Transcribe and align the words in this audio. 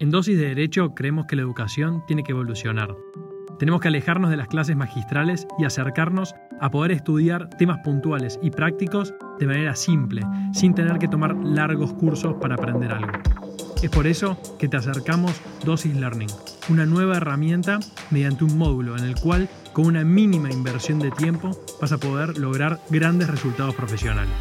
En 0.00 0.10
Dosis 0.10 0.36
de 0.36 0.48
Derecho 0.48 0.92
creemos 0.92 1.26
que 1.26 1.36
la 1.36 1.42
educación 1.42 2.02
tiene 2.06 2.24
que 2.24 2.32
evolucionar. 2.32 2.96
Tenemos 3.60 3.80
que 3.80 3.88
alejarnos 3.88 4.28
de 4.30 4.36
las 4.36 4.48
clases 4.48 4.74
magistrales 4.74 5.46
y 5.56 5.64
acercarnos 5.64 6.34
a 6.60 6.70
poder 6.72 6.90
estudiar 6.90 7.48
temas 7.50 7.78
puntuales 7.84 8.40
y 8.42 8.50
prácticos 8.50 9.14
de 9.38 9.46
manera 9.46 9.76
simple, 9.76 10.22
sin 10.52 10.74
tener 10.74 10.98
que 10.98 11.06
tomar 11.06 11.36
largos 11.36 11.92
cursos 11.94 12.34
para 12.40 12.56
aprender 12.56 12.90
algo. 12.90 13.12
Es 13.84 13.90
por 13.90 14.08
eso 14.08 14.36
que 14.58 14.66
te 14.66 14.76
acercamos 14.76 15.40
Dosis 15.64 15.94
Learning, 15.94 16.30
una 16.68 16.86
nueva 16.86 17.18
herramienta 17.18 17.78
mediante 18.10 18.42
un 18.42 18.58
módulo 18.58 18.96
en 18.96 19.04
el 19.04 19.14
cual 19.14 19.48
con 19.72 19.86
una 19.86 20.02
mínima 20.02 20.50
inversión 20.50 20.98
de 20.98 21.12
tiempo 21.12 21.52
vas 21.80 21.92
a 21.92 21.98
poder 21.98 22.36
lograr 22.38 22.80
grandes 22.90 23.30
resultados 23.30 23.76
profesionales. 23.76 24.34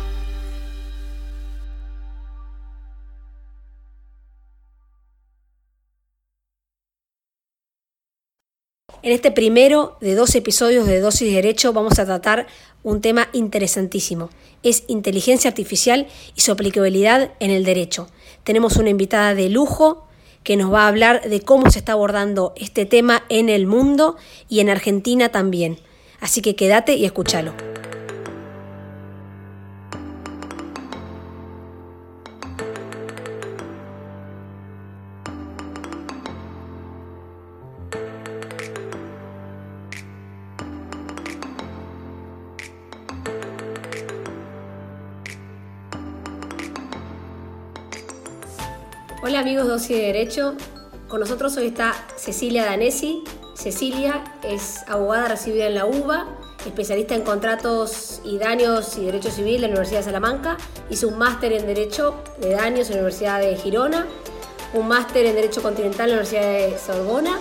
En 9.04 9.12
este 9.12 9.32
primero 9.32 9.98
de 10.00 10.16
dos 10.16 10.34
episodios 10.34 10.88
de 10.88 11.02
Dosis 11.02 11.28
de 11.28 11.36
Derecho 11.36 11.74
vamos 11.74 12.00
a 12.00 12.06
tratar 12.06 12.48
un 12.84 13.02
tema 13.02 13.28
interesantísimo. 13.34 14.30
Es 14.64 14.86
inteligencia 14.88 15.50
artificial 15.50 16.08
y 16.36 16.40
su 16.40 16.54
aplicabilidad 16.54 17.34
en 17.42 17.52
el 17.52 17.66
derecho. 17.66 18.08
Tenemos 18.46 18.78
una 18.78 18.92
invitada 18.92 19.36
de 19.36 19.50
lujo 19.50 20.08
que 20.46 20.56
nos 20.56 20.72
va 20.72 20.86
a 20.86 20.88
hablar 20.88 21.30
de 21.30 21.42
cómo 21.42 21.70
se 21.70 21.80
está 21.80 21.92
abordando 21.92 22.54
este 22.56 22.86
tema 22.86 23.26
en 23.28 23.50
el 23.50 23.68
mundo 23.68 24.16
y 24.48 24.62
en 24.62 24.70
Argentina 24.70 25.28
también. 25.28 25.80
Así 26.22 26.42
que 26.42 26.56
quédate 26.56 26.96
y 26.96 27.04
escúchalo. 27.04 27.73
Hola 49.34 49.42
amigos 49.42 49.66
de 49.66 49.72
Dosis 49.72 49.98
de 49.98 50.04
Derecho, 50.04 50.54
con 51.08 51.20
nosotros 51.20 51.58
hoy 51.58 51.66
está 51.66 51.96
Cecilia 52.18 52.66
Danesi. 52.66 53.24
Cecilia 53.56 54.24
es 54.44 54.84
abogada 54.88 55.30
recibida 55.30 55.66
en 55.66 55.74
la 55.74 55.88
UBA, 55.88 56.28
especialista 56.68 57.16
en 57.16 57.24
contratos 57.24 58.22
y 58.24 58.38
daños 58.38 58.96
y 58.96 59.06
derecho 59.06 59.32
civil 59.32 59.56
de 59.56 59.62
la 59.62 59.68
Universidad 59.70 60.02
de 60.02 60.06
Salamanca, 60.06 60.58
hizo 60.92 61.08
un 61.08 61.18
máster 61.18 61.52
en 61.52 61.66
Derecho 61.66 62.24
de 62.42 62.52
Daños 62.52 62.90
en 62.90 62.98
la 62.98 63.02
Universidad 63.02 63.40
de 63.40 63.56
Girona, 63.56 64.06
un 64.76 64.88
máster 64.88 65.26
en 65.26 65.34
Derecho 65.34 65.64
Continental 65.64 66.12
en 66.12 66.18
la 66.18 66.22
Universidad 66.22 66.54
de 66.54 66.78
Sorbona, 66.78 67.40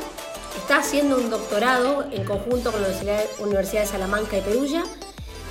está 0.56 0.78
haciendo 0.78 1.18
un 1.18 1.28
doctorado 1.28 2.06
en 2.10 2.24
conjunto 2.24 2.72
con 2.72 2.80
la 2.80 2.88
Universidad 3.38 3.82
de 3.82 3.86
Salamanca 3.86 4.38
y 4.38 4.40
Perugia 4.40 4.82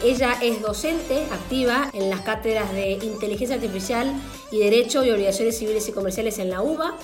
ella 0.04 0.34
es 0.42 0.62
docente 0.62 1.26
activa 1.32 1.92
en 1.94 2.10
las 2.10 2.22
cátedras 2.22 2.74
de 2.74 2.94
Inteligencia 3.04 3.56
Artificial 3.56 4.12
y 4.52 4.60
Derecho 4.60 5.04
y 5.04 5.12
Obligaciones 5.12 5.60
Civiles 5.60 5.88
y 5.90 5.92
Comerciales 5.92 6.40
en 6.40 6.50
la 6.50 6.62
UBA. 6.62 6.96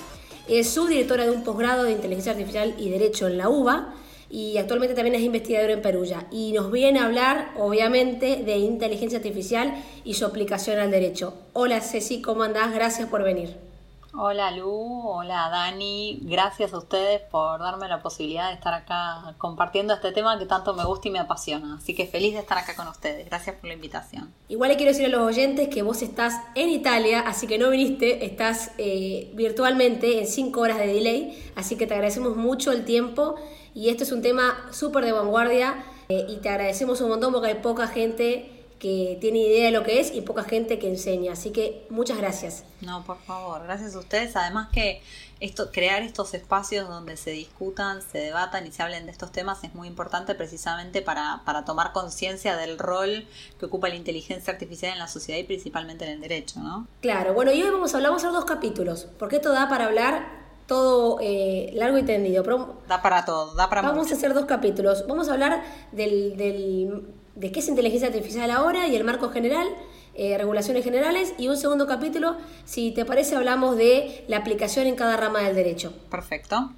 Es 0.48 0.70
subdirectora 0.70 1.24
de 1.24 1.30
un 1.30 1.44
posgrado 1.44 1.84
de 1.84 1.92
Inteligencia 1.92 2.32
Artificial 2.32 2.74
y 2.76 2.90
Derecho 2.90 3.28
en 3.28 3.38
la 3.38 3.48
UBA 3.48 3.94
y 4.30 4.58
actualmente 4.58 4.96
también 4.96 5.14
es 5.14 5.22
investigadora 5.22 5.74
en 5.74 5.82
Perulla. 5.82 6.26
Y 6.32 6.52
nos 6.52 6.72
viene 6.72 6.98
a 6.98 7.06
hablar, 7.06 7.52
obviamente, 7.56 8.42
de 8.44 8.56
inteligencia 8.56 9.18
artificial 9.18 9.74
y 10.04 10.14
su 10.14 10.26
aplicación 10.26 10.80
al 10.80 10.90
derecho. 10.90 11.34
Hola 11.52 11.80
Ceci, 11.80 12.20
¿cómo 12.20 12.42
andás? 12.42 12.74
Gracias 12.74 13.08
por 13.08 13.22
venir. 13.22 13.67
Hola 14.14 14.50
Lu, 14.52 14.70
hola 14.70 15.50
Dani, 15.50 16.20
gracias 16.22 16.72
a 16.72 16.78
ustedes 16.78 17.20
por 17.20 17.60
darme 17.60 17.88
la 17.88 18.00
posibilidad 18.00 18.48
de 18.48 18.54
estar 18.54 18.72
acá 18.72 19.34
compartiendo 19.36 19.92
este 19.92 20.12
tema 20.12 20.38
que 20.38 20.46
tanto 20.46 20.72
me 20.72 20.82
gusta 20.86 21.08
y 21.08 21.10
me 21.10 21.18
apasiona. 21.18 21.76
Así 21.76 21.94
que 21.94 22.06
feliz 22.06 22.32
de 22.32 22.40
estar 22.40 22.56
acá 22.56 22.74
con 22.74 22.88
ustedes. 22.88 23.26
Gracias 23.26 23.56
por 23.56 23.68
la 23.68 23.74
invitación. 23.74 24.32
Igual 24.48 24.70
le 24.70 24.76
quiero 24.76 24.92
decir 24.92 25.04
a 25.04 25.08
los 25.10 25.20
oyentes 25.20 25.68
que 25.68 25.82
vos 25.82 26.00
estás 26.00 26.40
en 26.54 26.70
Italia, 26.70 27.20
así 27.20 27.46
que 27.46 27.58
no 27.58 27.68
viniste, 27.68 28.24
estás 28.24 28.70
eh, 28.78 29.30
virtualmente 29.34 30.18
en 30.18 30.26
5 30.26 30.58
horas 30.58 30.78
de 30.78 30.86
delay, 30.86 31.52
así 31.54 31.76
que 31.76 31.86
te 31.86 31.92
agradecemos 31.92 32.34
mucho 32.34 32.72
el 32.72 32.86
tiempo 32.86 33.34
y 33.74 33.90
este 33.90 34.04
es 34.04 34.12
un 34.12 34.22
tema 34.22 34.68
súper 34.70 35.04
de 35.04 35.12
vanguardia 35.12 35.84
eh, 36.08 36.24
y 36.30 36.36
te 36.38 36.48
agradecemos 36.48 37.02
un 37.02 37.10
montón 37.10 37.34
porque 37.34 37.48
hay 37.48 37.56
poca 37.56 37.86
gente 37.86 38.57
que 38.78 39.18
tiene 39.20 39.40
idea 39.40 39.66
de 39.66 39.72
lo 39.72 39.82
que 39.82 40.00
es 40.00 40.14
y 40.14 40.20
poca 40.20 40.44
gente 40.44 40.78
que 40.78 40.88
enseña. 40.88 41.32
Así 41.32 41.50
que 41.50 41.86
muchas 41.90 42.18
gracias. 42.18 42.64
No, 42.80 43.04
por 43.04 43.18
favor, 43.18 43.62
gracias 43.64 43.94
a 43.94 43.98
ustedes. 43.98 44.36
Además 44.36 44.68
que 44.72 45.02
esto, 45.40 45.70
crear 45.70 46.02
estos 46.02 46.34
espacios 46.34 46.88
donde 46.88 47.16
se 47.16 47.30
discutan, 47.30 48.02
se 48.02 48.18
debatan 48.18 48.66
y 48.66 48.72
se 48.72 48.82
hablen 48.82 49.06
de 49.06 49.12
estos 49.12 49.30
temas 49.30 49.62
es 49.62 49.74
muy 49.74 49.86
importante 49.86 50.34
precisamente 50.34 51.02
para, 51.02 51.42
para 51.44 51.64
tomar 51.64 51.92
conciencia 51.92 52.56
del 52.56 52.78
rol 52.78 53.26
que 53.58 53.66
ocupa 53.66 53.88
la 53.88 53.94
inteligencia 53.94 54.52
artificial 54.52 54.92
en 54.92 54.98
la 54.98 55.08
sociedad 55.08 55.38
y 55.38 55.44
principalmente 55.44 56.04
en 56.04 56.12
el 56.12 56.20
derecho, 56.20 56.60
¿no? 56.60 56.86
Claro, 57.00 57.34
bueno, 57.34 57.52
y 57.52 57.62
hoy 57.62 57.70
vamos 57.70 57.94
a 57.94 57.98
hablar, 57.98 58.10
vamos 58.10 58.24
a 58.24 58.28
hacer 58.28 58.40
dos 58.40 58.46
capítulos, 58.46 59.08
porque 59.18 59.36
esto 59.36 59.52
da 59.52 59.68
para 59.68 59.86
hablar 59.86 60.38
todo 60.66 61.18
eh, 61.20 61.70
largo 61.74 61.98
y 61.98 62.02
tendido. 62.02 62.44
da 62.86 63.00
para 63.00 63.24
todo, 63.24 63.54
da 63.54 63.68
para 63.68 63.82
Vamos 63.82 64.12
a 64.12 64.14
hacer 64.14 64.34
dos 64.34 64.44
capítulos. 64.44 65.04
Vamos 65.08 65.28
a 65.28 65.32
hablar 65.32 65.64
del, 65.92 66.36
del 66.36 67.08
de 67.38 67.52
qué 67.52 67.60
es 67.60 67.68
inteligencia 67.68 68.08
artificial 68.08 68.50
ahora 68.50 68.88
y 68.88 68.96
el 68.96 69.04
marco 69.04 69.30
general, 69.30 69.68
eh, 70.14 70.36
regulaciones 70.36 70.82
generales, 70.82 71.34
y 71.38 71.48
un 71.48 71.56
segundo 71.56 71.86
capítulo, 71.86 72.36
si 72.64 72.90
te 72.90 73.04
parece, 73.04 73.36
hablamos 73.36 73.76
de 73.76 74.24
la 74.26 74.38
aplicación 74.38 74.86
en 74.86 74.96
cada 74.96 75.16
rama 75.16 75.40
del 75.40 75.54
derecho. 75.54 75.92
Perfecto. 76.10 76.72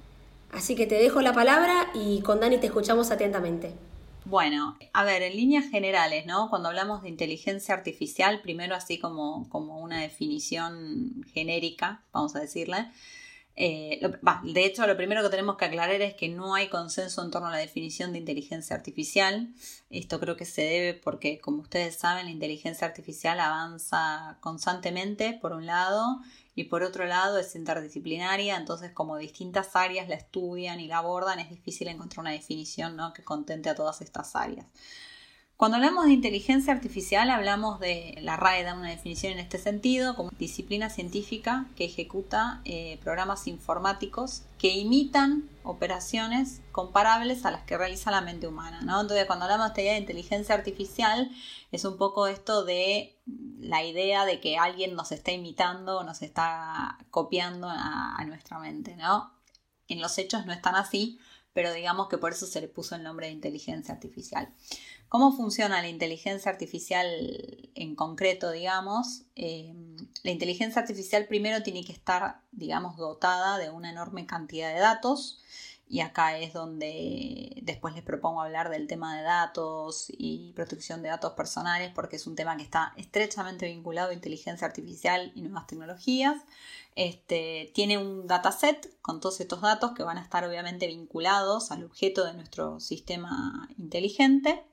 Así 0.51 0.75
que 0.75 0.85
te 0.85 0.95
dejo 0.95 1.21
la 1.21 1.33
palabra 1.33 1.87
y 1.93 2.21
con 2.21 2.39
Dani 2.39 2.57
te 2.57 2.67
escuchamos 2.67 3.09
atentamente. 3.09 3.73
Bueno, 4.25 4.77
a 4.93 5.03
ver, 5.03 5.23
en 5.23 5.35
líneas 5.35 5.67
generales, 5.69 6.27
¿no? 6.27 6.49
Cuando 6.49 6.69
hablamos 6.69 7.01
de 7.01 7.09
inteligencia 7.09 7.73
artificial, 7.73 8.41
primero 8.41 8.75
así 8.75 8.99
como, 8.99 9.49
como 9.49 9.79
una 9.79 10.01
definición 10.01 11.25
genérica, 11.33 12.03
vamos 12.13 12.35
a 12.35 12.39
decirle, 12.39 12.91
eh, 13.55 13.99
de 14.43 14.65
hecho, 14.65 14.87
lo 14.87 14.95
primero 14.97 15.21
que 15.21 15.29
tenemos 15.29 15.57
que 15.57 15.65
aclarar 15.65 16.01
es 16.01 16.15
que 16.15 16.29
no 16.29 16.55
hay 16.55 16.69
consenso 16.69 17.23
en 17.23 17.31
torno 17.31 17.49
a 17.49 17.51
la 17.51 17.57
definición 17.57 18.13
de 18.13 18.19
inteligencia 18.19 18.75
artificial. 18.75 19.53
Esto 19.89 20.19
creo 20.19 20.37
que 20.37 20.45
se 20.45 20.61
debe 20.61 20.93
porque, 20.93 21.39
como 21.39 21.61
ustedes 21.61 21.95
saben, 21.95 22.25
la 22.25 22.31
inteligencia 22.31 22.87
artificial 22.87 23.39
avanza 23.39 24.37
constantemente, 24.39 25.37
por 25.41 25.53
un 25.53 25.65
lado, 25.65 26.21
y 26.55 26.65
por 26.65 26.83
otro 26.83 27.05
lado 27.05 27.39
es 27.39 27.55
interdisciplinaria, 27.55 28.57
entonces 28.57 28.91
como 28.91 29.17
distintas 29.17 29.75
áreas 29.75 30.09
la 30.09 30.15
estudian 30.15 30.79
y 30.79 30.87
la 30.87 30.97
abordan, 30.97 31.39
es 31.39 31.49
difícil 31.49 31.87
encontrar 31.87 32.21
una 32.21 32.31
definición 32.31 32.97
que 33.15 33.23
contente 33.23 33.69
a 33.69 33.75
todas 33.75 34.01
estas 34.01 34.35
áreas. 34.35 34.65
Cuando 35.61 35.75
hablamos 35.75 36.05
de 36.05 36.13
inteligencia 36.13 36.73
artificial, 36.73 37.29
hablamos 37.29 37.79
de, 37.79 38.17
la 38.23 38.35
RAE 38.35 38.63
da 38.63 38.73
una 38.73 38.89
definición 38.89 39.33
en 39.33 39.37
este 39.37 39.59
sentido, 39.59 40.15
como 40.15 40.31
disciplina 40.31 40.89
científica 40.89 41.67
que 41.75 41.85
ejecuta 41.85 42.61
eh, 42.65 42.97
programas 43.03 43.45
informáticos 43.45 44.41
que 44.57 44.69
imitan 44.69 45.47
operaciones 45.61 46.63
comparables 46.71 47.45
a 47.45 47.51
las 47.51 47.61
que 47.61 47.77
realiza 47.77 48.09
la 48.09 48.21
mente 48.21 48.47
humana. 48.47 48.79
Entonces, 48.79 49.27
cuando 49.27 49.45
hablamos 49.45 49.71
de 49.75 49.99
inteligencia 49.99 50.55
artificial, 50.55 51.29
es 51.71 51.85
un 51.85 51.95
poco 51.95 52.25
esto 52.25 52.65
de 52.65 53.15
la 53.59 53.83
idea 53.83 54.25
de 54.25 54.39
que 54.39 54.57
alguien 54.57 54.95
nos 54.95 55.11
está 55.11 55.31
imitando 55.31 55.99
o 55.99 56.03
nos 56.03 56.23
está 56.23 56.97
copiando 57.11 57.69
a, 57.69 58.15
a 58.15 58.25
nuestra 58.25 58.57
mente. 58.57 58.95
¿no? 58.95 59.31
En 59.87 60.01
los 60.01 60.17
hechos 60.17 60.43
no 60.47 60.53
es 60.53 60.61
tan 60.63 60.73
así, 60.73 61.19
pero 61.53 61.71
digamos 61.71 62.07
que 62.07 62.17
por 62.17 62.31
eso 62.31 62.47
se 62.47 62.61
le 62.61 62.67
puso 62.67 62.95
el 62.95 63.03
nombre 63.03 63.27
de 63.27 63.33
inteligencia 63.33 63.93
artificial. 63.93 64.51
¿Cómo 65.11 65.33
funciona 65.33 65.81
la 65.81 65.89
inteligencia 65.89 66.49
artificial 66.49 67.05
en 67.75 67.95
concreto, 67.95 68.49
digamos? 68.49 69.23
Eh, 69.35 69.75
la 70.23 70.31
inteligencia 70.31 70.81
artificial 70.81 71.27
primero 71.27 71.61
tiene 71.63 71.83
que 71.83 71.91
estar, 71.91 72.39
digamos, 72.53 72.95
dotada 72.95 73.57
de 73.57 73.69
una 73.69 73.89
enorme 73.91 74.25
cantidad 74.25 74.73
de 74.73 74.79
datos 74.79 75.41
y 75.89 75.99
acá 75.99 76.37
es 76.37 76.53
donde 76.53 77.59
después 77.61 77.93
les 77.93 78.05
propongo 78.05 78.41
hablar 78.41 78.69
del 78.69 78.87
tema 78.87 79.17
de 79.17 79.23
datos 79.23 80.05
y 80.07 80.53
protección 80.53 81.01
de 81.03 81.09
datos 81.09 81.33
personales 81.33 81.91
porque 81.93 82.15
es 82.15 82.25
un 82.25 82.37
tema 82.37 82.55
que 82.55 82.63
está 82.63 82.93
estrechamente 82.95 83.65
vinculado 83.65 84.11
a 84.11 84.13
inteligencia 84.13 84.65
artificial 84.65 85.33
y 85.35 85.41
nuevas 85.41 85.67
tecnologías. 85.67 86.41
Este, 86.95 87.69
tiene 87.75 87.97
un 87.97 88.27
dataset 88.27 88.97
con 89.01 89.19
todos 89.19 89.41
estos 89.41 89.59
datos 89.59 89.91
que 89.91 90.03
van 90.03 90.17
a 90.17 90.23
estar 90.23 90.45
obviamente 90.45 90.87
vinculados 90.87 91.69
al 91.71 91.83
objeto 91.83 92.23
de 92.23 92.33
nuestro 92.33 92.79
sistema 92.79 93.67
inteligente 93.77 94.63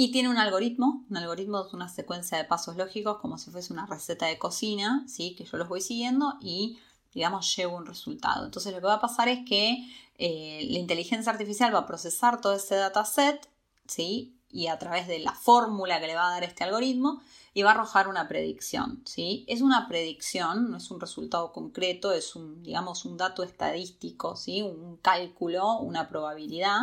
y 0.00 0.12
tiene 0.12 0.28
un 0.28 0.38
algoritmo, 0.38 1.04
un 1.10 1.16
algoritmo 1.16 1.66
es 1.66 1.74
una 1.74 1.88
secuencia 1.88 2.38
de 2.38 2.44
pasos 2.44 2.76
lógicos 2.76 3.18
como 3.18 3.36
si 3.36 3.50
fuese 3.50 3.72
una 3.72 3.84
receta 3.84 4.26
de 4.26 4.38
cocina, 4.38 5.04
¿sí? 5.08 5.34
que 5.34 5.42
yo 5.44 5.56
los 5.56 5.68
voy 5.68 5.80
siguiendo 5.80 6.34
y 6.40 6.78
digamos 7.12 7.56
llevo 7.56 7.76
un 7.76 7.84
resultado. 7.84 8.44
Entonces 8.44 8.72
lo 8.72 8.78
que 8.78 8.86
va 8.86 8.94
a 8.94 9.00
pasar 9.00 9.26
es 9.26 9.40
que 9.44 9.84
eh, 10.16 10.68
la 10.70 10.78
inteligencia 10.78 11.32
artificial 11.32 11.74
va 11.74 11.80
a 11.80 11.86
procesar 11.86 12.40
todo 12.40 12.52
ese 12.52 12.76
dataset, 12.76 13.48
¿sí? 13.88 14.36
y 14.48 14.68
a 14.68 14.78
través 14.78 15.08
de 15.08 15.18
la 15.18 15.32
fórmula 15.32 15.98
que 15.98 16.06
le 16.06 16.14
va 16.14 16.28
a 16.28 16.30
dar 16.30 16.44
este 16.44 16.62
algoritmo 16.62 17.20
y 17.52 17.64
va 17.64 17.70
a 17.70 17.74
arrojar 17.74 18.06
una 18.06 18.28
predicción. 18.28 19.02
¿sí? 19.04 19.44
Es 19.48 19.62
una 19.62 19.88
predicción, 19.88 20.70
no 20.70 20.76
es 20.76 20.92
un 20.92 21.00
resultado 21.00 21.52
concreto, 21.52 22.12
es 22.12 22.36
un, 22.36 22.62
digamos, 22.62 23.04
un 23.04 23.16
dato 23.16 23.42
estadístico, 23.42 24.36
¿sí? 24.36 24.62
un 24.62 24.98
cálculo, 24.98 25.80
una 25.80 26.08
probabilidad 26.08 26.82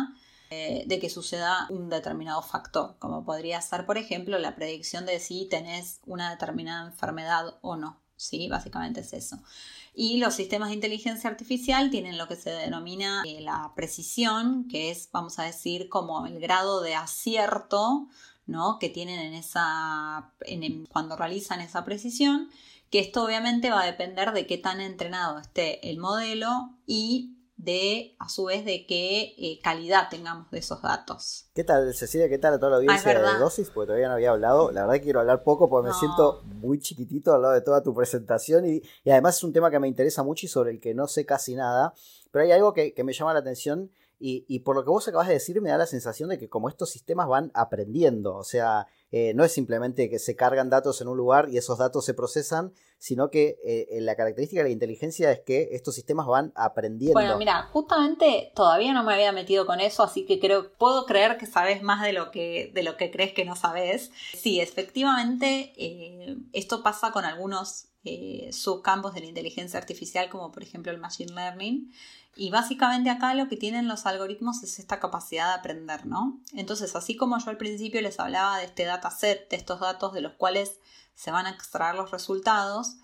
eh, 0.50 0.84
de 0.86 0.98
que 0.98 1.10
suceda 1.10 1.66
un 1.70 1.88
determinado 1.88 2.42
factor, 2.42 2.96
como 2.98 3.24
podría 3.24 3.60
ser, 3.60 3.86
por 3.86 3.98
ejemplo, 3.98 4.38
la 4.38 4.54
predicción 4.54 5.06
de 5.06 5.18
si 5.20 5.48
tenés 5.48 6.00
una 6.06 6.30
determinada 6.30 6.86
enfermedad 6.86 7.58
o 7.62 7.76
no. 7.76 8.00
¿sí? 8.16 8.48
Básicamente 8.48 9.00
es 9.00 9.12
eso. 9.12 9.38
Y 9.94 10.18
los 10.18 10.34
sistemas 10.34 10.68
de 10.68 10.74
inteligencia 10.74 11.30
artificial 11.30 11.90
tienen 11.90 12.18
lo 12.18 12.28
que 12.28 12.36
se 12.36 12.50
denomina 12.50 13.22
eh, 13.26 13.40
la 13.40 13.72
precisión, 13.74 14.68
que 14.68 14.90
es, 14.90 15.10
vamos 15.12 15.38
a 15.38 15.44
decir, 15.44 15.88
como 15.88 16.26
el 16.26 16.38
grado 16.38 16.82
de 16.82 16.94
acierto 16.94 18.08
¿no? 18.46 18.78
que 18.78 18.88
tienen 18.88 19.18
en 19.20 19.34
esa, 19.34 20.32
cuando 20.90 21.16
realizan 21.16 21.60
esa 21.60 21.84
precisión, 21.84 22.50
que 22.90 23.00
esto 23.00 23.24
obviamente 23.24 23.70
va 23.70 23.82
a 23.82 23.86
depender 23.86 24.32
de 24.32 24.46
qué 24.46 24.58
tan 24.58 24.80
entrenado 24.80 25.38
esté 25.38 25.90
el 25.90 25.98
modelo 25.98 26.70
y 26.86 27.35
de, 27.56 28.14
a 28.18 28.28
su 28.28 28.44
vez, 28.44 28.64
de 28.64 28.86
qué 28.86 29.34
eh, 29.38 29.58
calidad 29.62 30.08
tengamos 30.10 30.50
de 30.50 30.58
esos 30.58 30.82
datos. 30.82 31.46
¿Qué 31.54 31.64
tal, 31.64 31.92
Cecilia? 31.94 32.28
¿Qué 32.28 32.38
tal 32.38 32.54
a 32.54 32.58
toda 32.58 32.70
la 32.70 32.76
audiencia 32.76 33.18
de 33.18 33.38
dosis? 33.38 33.70
Porque 33.70 33.86
todavía 33.86 34.08
no 34.08 34.14
había 34.14 34.30
hablado. 34.30 34.70
La 34.72 34.82
verdad 34.82 34.94
que 34.94 35.02
quiero 35.02 35.20
hablar 35.20 35.42
poco 35.42 35.68
porque 35.68 35.88
me 35.88 35.94
siento 35.94 36.42
muy 36.44 36.78
chiquitito 36.78 37.34
al 37.34 37.42
lado 37.42 37.54
de 37.54 37.62
toda 37.62 37.82
tu 37.82 37.94
presentación 37.94 38.68
y, 38.68 38.82
además 39.10 39.36
es 39.36 39.44
un 39.44 39.52
tema 39.52 39.70
que 39.70 39.78
me 39.78 39.88
interesa 39.88 40.22
mucho 40.22 40.46
y 40.46 40.48
sobre 40.48 40.70
el 40.70 40.80
que 40.80 40.94
no 40.94 41.06
sé 41.06 41.24
casi 41.24 41.54
nada. 41.54 41.94
Pero 42.30 42.44
hay 42.44 42.52
algo 42.52 42.74
que, 42.74 42.92
que 42.92 43.04
me 43.04 43.14
llama 43.14 43.32
la 43.32 43.40
atención 43.40 43.90
y, 44.18 44.60
por 44.60 44.76
lo 44.76 44.82
que 44.82 44.90
vos 44.90 45.06
acabas 45.06 45.28
de 45.28 45.34
decir, 45.34 45.60
me 45.60 45.70
da 45.70 45.76
la 45.76 45.86
sensación 45.86 46.30
de 46.30 46.38
que 46.38 46.48
como 46.48 46.68
estos 46.68 46.90
sistemas 46.90 47.28
van 47.28 47.50
aprendiendo, 47.54 48.34
o 48.36 48.44
sea, 48.44 48.86
eh, 49.10 49.34
no 49.34 49.44
es 49.44 49.52
simplemente 49.52 50.08
que 50.08 50.18
se 50.18 50.34
cargan 50.34 50.70
datos 50.70 51.00
en 51.00 51.08
un 51.08 51.16
lugar 51.16 51.48
y 51.50 51.58
esos 51.58 51.78
datos 51.78 52.04
se 52.04 52.14
procesan, 52.14 52.72
sino 52.98 53.30
que 53.30 53.58
eh, 53.62 54.00
la 54.00 54.16
característica 54.16 54.62
de 54.62 54.68
la 54.68 54.72
inteligencia 54.72 55.30
es 55.30 55.40
que 55.40 55.68
estos 55.72 55.94
sistemas 55.94 56.26
van 56.26 56.52
aprendiendo. 56.54 57.12
Bueno, 57.12 57.36
mira, 57.36 57.68
justamente 57.72 58.52
todavía 58.54 58.94
no 58.94 59.04
me 59.04 59.12
había 59.12 59.32
metido 59.32 59.66
con 59.66 59.80
eso, 59.80 60.02
así 60.02 60.24
que 60.24 60.40
creo, 60.40 60.72
puedo 60.78 61.04
creer 61.04 61.36
que 61.36 61.46
sabes 61.46 61.82
más 61.82 62.02
de 62.02 62.14
lo 62.14 62.30
que, 62.30 62.70
de 62.74 62.82
lo 62.82 62.96
que 62.96 63.10
crees 63.10 63.34
que 63.34 63.44
no 63.44 63.54
sabes. 63.54 64.12
Sí, 64.34 64.60
efectivamente, 64.60 65.72
eh, 65.76 66.38
esto 66.52 66.82
pasa 66.82 67.12
con 67.12 67.24
algunos 67.24 67.88
subcampos 68.52 69.14
de 69.14 69.20
la 69.20 69.26
inteligencia 69.26 69.78
artificial, 69.78 70.28
como 70.28 70.52
por 70.52 70.62
ejemplo 70.62 70.92
el 70.92 70.98
machine 70.98 71.32
learning. 71.34 71.92
Y 72.34 72.50
básicamente 72.50 73.08
acá 73.08 73.32
lo 73.34 73.48
que 73.48 73.56
tienen 73.56 73.88
los 73.88 74.04
algoritmos 74.04 74.62
es 74.62 74.78
esta 74.78 75.00
capacidad 75.00 75.48
de 75.48 75.54
aprender, 75.54 76.04
¿no? 76.04 76.38
Entonces, 76.52 76.94
así 76.94 77.16
como 77.16 77.38
yo 77.38 77.48
al 77.50 77.56
principio 77.56 78.02
les 78.02 78.20
hablaba 78.20 78.58
de 78.58 78.66
este 78.66 78.84
dataset, 78.84 79.48
de 79.48 79.56
estos 79.56 79.80
datos 79.80 80.12
de 80.12 80.20
los 80.20 80.34
cuales 80.34 80.78
se 81.14 81.30
van 81.30 81.46
a 81.46 81.50
extraer 81.50 81.94
los 81.94 82.10
resultados, 82.10 82.96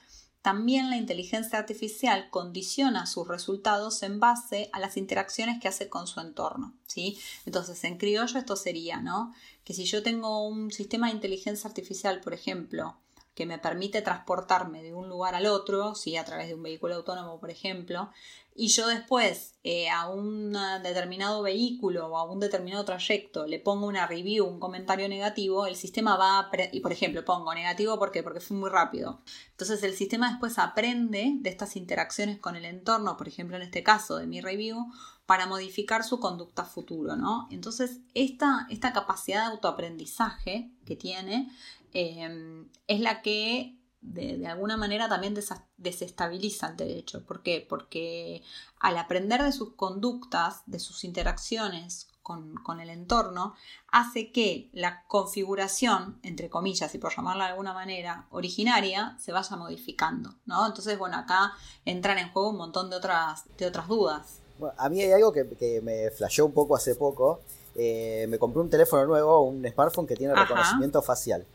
también 0.43 0.91
la 0.91 0.97
inteligencia 0.97 1.59
artificial 1.59 2.29
condiciona 2.29 3.07
sus 3.07 3.27
resultados 3.29 4.03
en 4.03 4.21
base 4.21 4.69
a 4.73 4.81
las 4.81 4.97
interacciones 4.97 5.61
que 5.61 5.69
hace 5.69 5.89
con 5.89 6.07
su 6.07 6.21
entorno, 6.21 6.75
¿sí? 6.85 7.19
Entonces, 7.47 7.83
en 7.85 7.97
criollo 7.97 8.39
esto 8.39 8.57
sería, 8.57 9.01
¿no? 9.01 9.33
Que 9.65 9.73
si 9.73 9.85
yo 9.85 10.03
tengo 10.03 10.47
un 10.47 10.73
sistema 10.73 11.07
de 11.07 11.15
inteligencia 11.15 11.69
artificial, 11.69 12.21
por 12.21 12.35
ejemplo, 12.35 12.97
que 13.35 13.47
me 13.47 13.59
permite 13.59 14.03
transportarme 14.03 14.83
de 14.83 14.95
un 14.95 15.09
lugar 15.09 15.35
al 15.35 15.47
otro, 15.47 15.95
¿sí? 15.95 16.17
a 16.17 16.25
través 16.25 16.49
de 16.49 16.55
un 16.55 16.63
vehículo 16.63 16.97
autónomo, 16.97 17.41
por 17.41 17.51
ejemplo, 17.51 18.11
y 18.55 18.69
yo 18.69 18.87
después 18.87 19.55
eh, 19.65 19.89
a 19.89 20.09
un 20.11 20.53
determinado 20.83 21.41
vehículo 21.41 22.09
o 22.09 22.19
a 22.19 22.31
un 22.31 22.39
determinado 22.39 22.85
trayecto 22.85 23.47
le 23.47 23.59
pongo 23.59 23.87
una 23.87 24.07
review, 24.07 24.47
un 24.47 24.61
comentario 24.61 25.09
negativo, 25.09 25.67
el 25.67 25.77
sistema 25.77 26.17
va 26.17 26.41
a, 26.41 26.51
y 26.71 26.81
por 26.81 26.93
ejemplo 26.93 27.25
pongo 27.25 27.55
negativo 27.55 27.99
porque 27.99 28.23
porque 28.23 28.41
fue 28.41 28.59
muy 28.59 28.69
rápido. 28.69 29.23
Entonces 29.53 29.83
el 29.83 29.95
sistema 29.95 30.31
después 30.31 30.59
aprende 30.59 31.33
de 31.41 31.51
estas 31.51 31.77
interacciones 31.77 32.39
con 32.39 32.57
el 32.57 32.67
entorno, 32.67 33.17
por 33.17 33.27
ejemplo 33.27 33.57
en 33.57 33.63
este 33.63 33.83
caso 33.83 34.17
de 34.17 34.27
mi 34.27 34.43
review, 34.43 34.87
para 35.25 35.47
modificar 35.47 36.05
su 36.05 36.21
conducta 36.21 36.65
futuro, 36.65 37.17
¿no? 37.17 37.49
Entonces 37.51 38.01
esta, 38.13 38.67
esta 38.69 38.93
capacidad 38.93 39.47
de 39.47 39.53
autoaprendizaje 39.53 40.71
que 40.85 40.97
tiene 40.97 41.51
Em, 41.93 42.69
es 42.87 43.01
la 43.01 43.23
que 43.23 43.79
de, 44.03 44.47
alguna 44.47 44.77
manera 44.77 45.09
también 45.09 45.35
desestabiliza 45.77 46.69
el 46.69 46.77
derecho. 46.77 47.25
¿Por 47.25 47.43
qué? 47.43 47.65
Porque 47.67 48.43
al 48.81 48.99
aprender 48.99 49.43
de 49.43 49.53
sus 49.53 49.75
conductas, 49.75 50.63
de 50.67 50.81
sus 50.81 51.05
interacciones 51.05 52.09
con, 52.23 52.81
el 52.81 52.91
entorno, 52.91 53.55
hace 53.91 54.31
que 54.33 54.71
la 54.73 55.05
configuración, 55.07 56.19
entre 56.23 56.51
comillas, 56.51 56.95
y 56.95 56.99
por 56.99 57.15
llamarla 57.15 57.45
de 57.45 57.51
alguna 57.51 57.73
manera, 57.73 58.27
originaria, 58.31 59.17
se 59.21 59.33
vaya 59.33 59.57
modificando. 59.57 60.35
¿no? 60.47 60.67
Entonces, 60.67 60.99
bueno, 60.99 61.17
acá 61.17 61.53
entran 61.85 62.19
en 62.19 62.31
juego 62.33 62.51
un 62.51 62.57
montón 62.57 62.91
de 62.91 62.97
otras, 62.97 63.45
de 63.57 63.67
otras 63.67 63.89
dudas. 63.89 64.41
a 64.77 64.89
mí 64.89 65.01
hay 65.01 65.13
algo 65.13 65.33
que, 65.33 65.81
me 65.83 66.11
flashó 66.11 66.47
un 66.47 66.53
poco 66.53 66.75
hace 66.77 66.95
poco. 66.95 67.41
Eh, 67.75 68.27
me 68.29 68.39
compré 68.39 68.61
un 68.61 68.69
teléfono 68.69 69.07
nuevo, 69.07 69.43
un 69.43 69.67
smartphone 69.67 70.07
que 70.07 70.17
tiene 70.17 70.35
reconocimiento 70.35 71.03
facial. 71.03 71.47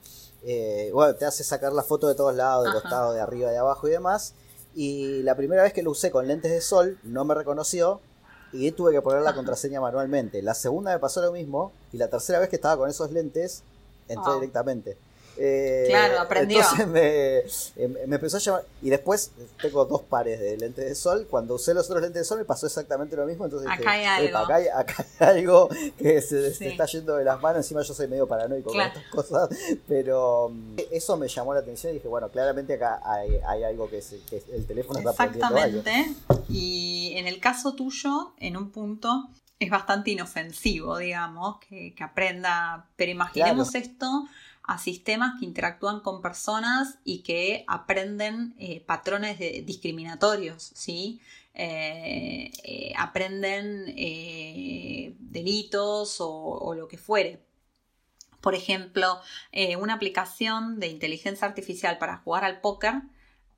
Eh, 0.50 0.92
bueno, 0.94 1.14
te 1.14 1.26
hace 1.26 1.44
sacar 1.44 1.74
la 1.74 1.84
foto 1.84 2.08
de 2.08 2.16
todos 2.16 2.34
lados, 2.34 2.64
de 2.64 2.72
costado, 2.72 3.12
de 3.12 3.20
arriba, 3.20 3.52
de 3.52 3.58
abajo 3.58 3.86
y 3.90 3.92
demás. 3.92 4.34
Y 4.74 5.22
la 5.24 5.36
primera 5.36 5.62
vez 5.62 5.74
que 5.74 5.84
lo 5.84 5.92
usé 5.92 6.10
con 6.10 6.26
lentes 6.26 6.50
de 6.50 6.62
sol, 6.62 6.98
no 7.04 7.26
me 7.26 7.36
reconoció 7.36 8.00
y 8.54 8.72
tuve 8.72 8.94
que 8.94 9.02
poner 9.02 9.24
la 9.24 9.36
contraseña 9.36 9.82
manualmente. 9.82 10.42
La 10.42 10.54
segunda 10.54 10.94
me 10.94 11.00
pasó 11.00 11.22
lo 11.22 11.34
mismo 11.34 11.74
y 11.92 11.98
la 11.98 12.08
tercera 12.08 12.40
vez 12.40 12.48
que 12.48 12.56
estaba 12.56 12.78
con 12.78 12.90
esos 12.90 13.12
lentes, 13.12 13.64
entré 14.08 14.36
directamente. 14.36 14.98
Eh, 15.40 15.86
claro, 15.88 16.20
aprendió. 16.20 16.60
Entonces 16.60 17.74
em, 17.76 17.94
me, 18.08 18.16
empezó 18.16 18.38
a 18.38 18.40
llamar. 18.40 18.64
Y 18.82 18.90
después 18.90 19.32
tengo 19.62 19.86
dos 19.86 20.02
pares 20.02 20.40
de 20.40 20.58
lentes 20.58 20.86
de 20.86 20.96
sol. 20.96 21.28
Cuando 21.30 21.56
usé 21.56 21.74
los 21.74 21.86
otros 21.86 22.02
lentes 22.02 22.22
de 22.22 22.26
sol 22.26 22.40
me 22.40 22.46
pasó 22.46 22.66
exactamente 22.66 23.16
lo 23.16 23.26
mismo. 23.26 23.46
Entonces 23.46 23.70
acá, 23.70 23.92
hay, 23.92 24.06
algo. 24.06 24.38
Acá, 24.38 24.56
hay, 25.20 25.40
algo 25.40 25.70
que 25.98 26.22
se, 26.22 26.48
está 26.48 26.86
yendo 26.86 27.16
de 27.16 27.24
las 27.24 27.42
manos. 27.42 27.58
Encima 27.58 27.82
yo 27.82 27.94
soy 27.94 28.08
medio 28.08 28.28
paranoico 28.28 28.72
con 28.72 28.82
estas 28.82 29.04
cosas. 29.10 29.50
Pero 29.88 30.50
mm, 30.50 30.76
eso 30.92 31.18
me 31.18 31.28
llamó 31.28 31.54
la 31.54 31.60
atención 31.60 31.92
y 31.92 31.96
dije, 31.96 32.08
bueno, 32.08 32.30
claramente 32.30 32.74
acá 32.74 33.02
hay, 33.04 33.64
algo 33.64 33.90
que, 33.90 34.04
el 34.54 34.66
teléfono 34.66 35.00
está 35.00 35.12
Exactamente. 35.12 36.16
Y 36.50 37.14
en 37.16 37.28
el 37.28 37.40
caso 37.40 37.74
tuyo, 37.74 38.34
en 38.40 38.58
un 38.58 38.72
punto, 38.72 39.30
es 39.60 39.70
bastante 39.70 40.12
inofensivo, 40.12 40.98
digamos, 40.98 41.58
que, 41.60 41.94
aprenda. 42.00 42.88
Pero 42.96 43.12
imaginemos 43.12 43.76
esto 43.76 44.28
a 44.68 44.78
sistemas 44.78 45.40
que 45.40 45.46
interactúan 45.46 46.02
con 46.02 46.22
personas 46.22 47.00
y 47.06 47.24
que 47.24 47.64
aprenden 47.68 48.54
eh, 48.60 48.82
patrones 48.82 49.40
discriminatorios, 49.66 50.72
¿sí? 50.76 51.22
Eh, 51.54 52.52
eh, 52.64 52.94
aprenden 52.98 53.86
delitos 55.20 56.18
o, 56.20 56.76
lo 56.76 56.88
que 56.88 56.98
fuere. 56.98 57.42
Por 58.42 58.54
ejemplo, 58.54 59.20
una 59.80 59.94
aplicación 59.94 60.80
de 60.80 60.88
inteligencia 60.88 61.48
artificial 61.48 61.98
para 61.98 62.18
jugar 62.18 62.44
al 62.44 62.62
póker 62.62 63.02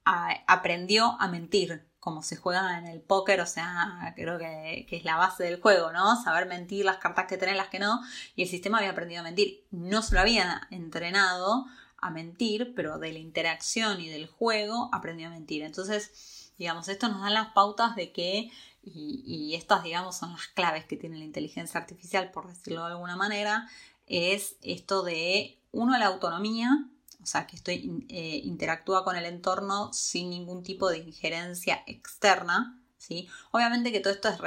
aprendió 0.06 1.18
a 1.20 1.28
mentir, 1.28 1.88
como 2.00 2.24
se 2.24 2.38
juega 2.38 2.77
en 2.77 2.88
el 2.88 3.01
póker, 3.01 3.41
o 3.41 3.46
sea, 3.46 4.13
creo 4.15 4.38
que, 4.38 4.88
es 4.89 5.03
la 5.03 5.18
base 5.18 5.44
del 5.44 5.62
juego, 5.62 5.91
¿no? 5.91 6.22
Saber 6.22 6.48
mentir 6.48 6.86
las 6.86 6.98
cartas 6.98 7.25
que 7.27 7.38
tenés, 7.38 7.58
las 7.58 7.68
que 7.68 7.79
no, 7.79 8.00
y 8.36 8.44
el 8.44 8.50
sistema 8.50 8.77
había 8.77 8.91
aprendido 8.91 9.22
a 9.22 9.24
mentir. 9.24 9.65
No 9.72 10.01
se 10.01 10.15
lo 10.15 10.22
había 10.22 10.68
entrenado 10.72 11.65
a 11.98 12.10
mentir, 12.10 12.74
pero 12.75 13.00
de 13.00 13.12
la 13.12 13.20
interacción 13.20 14.00
y 14.00 14.08
del 14.08 14.27
juego 14.27 14.89
aprendió 14.94 15.27
a 15.27 15.32
mentir. 15.32 15.63
Entonces, 15.63 16.53
digamos, 16.58 16.88
esto 16.88 17.10
nos 17.10 17.22
da 17.22 17.29
las 17.29 17.50
pautas 17.50 17.96
de 17.96 18.13
que, 18.13 18.50
y, 18.82 19.24
y 19.25 19.56
estas, 19.56 19.84
digamos, 19.84 20.18
son 20.18 20.32
las 20.32 20.48
claves 20.48 20.86
que 20.86 20.96
tiene 20.96 21.18
la 21.18 21.25
inteligencia 21.25 21.79
artificial, 21.79 22.32
por 22.32 22.48
decirlo 22.48 22.86
de 22.86 22.91
alguna 22.91 23.18
manera, 23.18 23.68
es 24.08 24.56
esto 24.62 25.03
de, 25.03 25.60
uno, 25.72 25.98
la 25.98 26.08
autonomía, 26.08 26.86
sea, 27.30 27.48
que 27.48 27.56
estoy, 27.56 28.06
eh, 28.10 28.42
interactúa 28.44 29.04
con 29.04 29.16
el 29.16 29.26
entorno 29.26 29.92
sin 29.94 30.30
ningún 30.30 30.64
tipo 30.64 30.90
de 30.90 31.00
injerencia 31.00 31.84
externa, 31.88 32.80
¿sí? 32.98 33.28
Obviamente 33.52 33.92
que 33.92 34.00
todo 34.00 34.14
esto 34.14 34.30
es, 34.30 34.40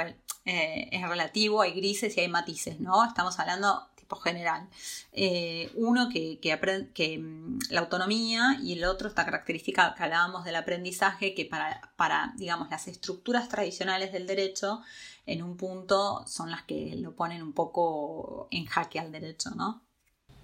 eh, 0.45 1.01
relativo, 1.07 1.61
hay 1.61 1.73
grises 1.73 2.17
y 2.17 2.21
hay 2.21 2.27
matices, 2.27 2.79
¿no? 2.79 3.05
Estamos 3.05 3.39
hablando 3.39 3.87
tipo 3.95 4.17
general. 4.17 4.67
Eh, 5.13 5.71
uno 5.75 6.09
que, 6.11 6.39
que, 6.39 6.59
que 6.93 7.17
mm, 7.17 7.59
la 7.69 7.81
autonomía 7.81 8.59
y 8.61 8.73
el 8.73 8.83
otro 8.85 9.07
esta 9.07 9.25
característica 9.25 9.93
que 9.95 10.03
hablábamos 10.03 10.43
del 10.43 10.55
aprendizaje, 10.55 11.33
que 11.33 11.45
para, 11.45 11.93
para, 11.95 12.33
digamos, 12.37 12.69
las 12.69 12.87
estructuras 12.87 13.49
tradicionales 13.49 14.11
del 14.11 14.27
derecho, 14.27 14.81
en 15.25 15.41
un 15.41 15.55
punto 15.57 16.25
son 16.27 16.51
las 16.51 16.63
que 16.63 16.95
lo 16.97 17.15
ponen 17.15 17.41
un 17.41 17.53
poco 17.53 18.47
en 18.51 18.65
jaque 18.65 18.99
al 18.99 19.11
derecho, 19.11 19.51
¿no? 19.51 19.81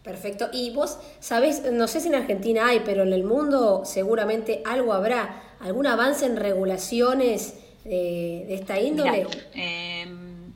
Perfecto. 0.03 0.49
Y 0.53 0.71
vos 0.71 0.97
sabés, 1.19 1.63
no 1.71 1.87
sé 1.87 1.99
si 1.99 2.07
en 2.07 2.15
Argentina 2.15 2.67
hay, 2.67 2.81
pero 2.81 3.03
en 3.03 3.13
el 3.13 3.23
mundo 3.23 3.83
seguramente 3.85 4.61
algo 4.65 4.93
habrá. 4.93 5.43
¿Algún 5.59 5.87
avance 5.87 6.25
en 6.25 6.37
regulaciones 6.37 7.55
de, 7.83 8.53
esta 8.53 8.79
índole? 8.79 9.27
Em, 9.53 10.53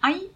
hay, 0.00 0.30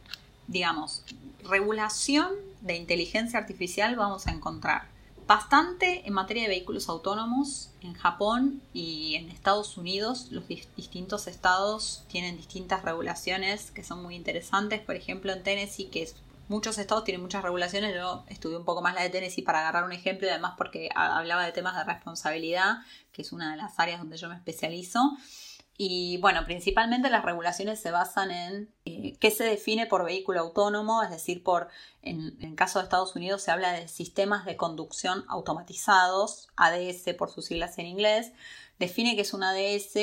digamos, 0.46 1.02
regulación 1.42 2.28
de 2.60 2.76
inteligencia 2.76 3.38
artificial 3.38 3.96
vamos 3.96 4.26
a 4.26 4.30
encontrar? 4.30 4.88
Bastante 5.26 6.06
en 6.06 6.12
materia 6.12 6.42
de 6.42 6.50
vehículos 6.50 6.88
autónomos. 6.88 7.70
En 7.80 7.94
Japón 7.94 8.60
y 8.72 9.14
en 9.14 9.30
Estados 9.30 9.76
Unidos 9.76 10.28
los 10.30 10.44
distintos 10.48 11.26
estados 11.26 12.04
tienen 12.08 12.36
distintas 12.36 12.82
regulaciones 12.82 13.70
que 13.70 13.84
son 13.84 14.02
muy 14.02 14.16
interesantes. 14.16 14.80
Por 14.80 14.96
ejemplo, 14.96 15.32
en 15.32 15.42
Tennessee, 15.42 15.86
que 15.86 16.02
es 16.02 16.14
muchos 16.48 16.78
estados 16.78 17.04
tienen 17.04 17.22
muchas 17.22 17.42
regulaciones. 17.42 17.94
Yo 17.94 18.24
estudié 18.28 18.56
un 18.56 18.64
poco 18.64 18.82
más 18.82 18.94
la 18.94 19.02
de 19.02 19.10
Tennessee 19.10 19.42
para 19.42 19.60
agarrar 19.60 19.84
un 19.84 19.92
ejemplo 19.92 20.26
y 20.26 20.30
además 20.30 20.54
porque 20.56 20.88
hablaba 20.94 21.44
de 21.44 21.52
temas 21.52 21.76
de 21.76 21.84
responsabilidad, 21.84 22.78
que 23.12 23.22
es 23.22 23.32
una 23.32 23.52
de 23.52 23.56
las 23.56 23.78
áreas 23.78 24.00
donde 24.00 24.16
yo 24.16 24.28
me 24.28 24.36
especializo. 24.36 25.00
Y 25.76 26.18
bueno, 26.18 26.44
principalmente 26.44 27.10
las 27.10 27.24
regulaciones 27.24 27.80
se 27.80 27.90
basan 27.90 28.30
en 28.30 28.72
eh, 28.84 29.16
qué 29.18 29.30
se 29.32 29.42
define 29.42 29.86
por 29.86 30.04
vehículo 30.04 30.40
autónomo, 30.40 31.02
es 31.02 31.10
decir, 31.10 31.42
por, 31.42 31.68
en, 32.04 32.36
en, 32.40 32.54
caso 32.54 32.78
de 32.78 32.84
Estados 32.84 33.16
Unidos 33.16 33.42
se 33.42 33.50
habla 33.50 33.72
de 33.72 33.88
sistemas 33.88 34.44
de 34.44 34.56
conducción 34.56 35.24
automatizados, 35.28 36.48
ADS 36.56 37.14
por 37.18 37.30
sus 37.30 37.46
siglas 37.46 37.78
en 37.78 37.86
inglés, 37.86 38.32
define 38.78 39.14
que 39.14 39.22
es 39.22 39.32
un 39.34 39.42
ADS, 39.42 39.94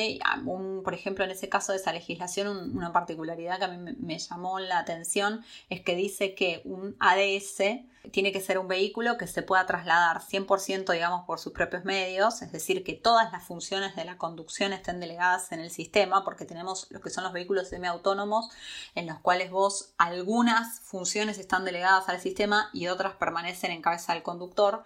por 0.83 0.93
ejemplo, 0.93 1.25
en 1.25 1.31
ese 1.31 1.49
caso 1.49 1.71
de 1.71 1.77
esa 1.77 1.91
legislación, 1.91 2.75
una 2.75 2.93
particularidad 2.93 3.59
que 3.59 3.65
a 3.65 3.67
mí 3.67 3.95
me, 3.99 4.17
llamó 4.17 4.59
la 4.59 4.79
atención 4.79 5.43
es 5.69 5.81
que 5.81 5.95
dice 5.95 6.35
que 6.35 6.61
un 6.63 6.95
ADS 6.99 7.81
tiene 8.11 8.31
que 8.31 8.41
ser 8.41 8.57
un 8.57 8.67
vehículo 8.67 9.17
que 9.17 9.27
se 9.27 9.43
pueda 9.43 9.65
trasladar 9.67 10.21
100% 10.21 10.91
digamos 10.91 11.25
por 11.25 11.39
sus 11.39 11.53
propios 11.53 11.85
medios, 11.85 12.41
es 12.41 12.51
decir, 12.51 12.83
que 12.83 12.93
todas 12.93 13.31
las 13.31 13.43
funciones 13.43 13.95
de 13.95 14.05
la 14.05 14.17
conducción 14.17 14.73
estén 14.73 14.99
delegadas 14.99 15.51
en 15.51 15.59
el 15.59 15.69
sistema, 15.69 16.23
porque 16.23 16.45
tenemos 16.45 16.87
lo 16.89 17.01
que 17.01 17.11
son 17.11 17.23
los 17.23 17.33
vehículos 17.33 17.69
semiautónomos 17.69 18.49
en 18.95 19.05
los 19.05 19.19
cuales 19.19 19.51
vos 19.51 19.93
algunas 19.97 20.79
funciones 20.79 21.37
están 21.37 21.65
delegadas 21.65 21.90
al 21.97 22.19
sistema 22.19 22.69
y 22.73 22.87
otras 22.87 23.15
permanecen 23.15 23.71
en 23.71 23.81
cabeza 23.81 24.13
del 24.13 24.23
conductor. 24.23 24.83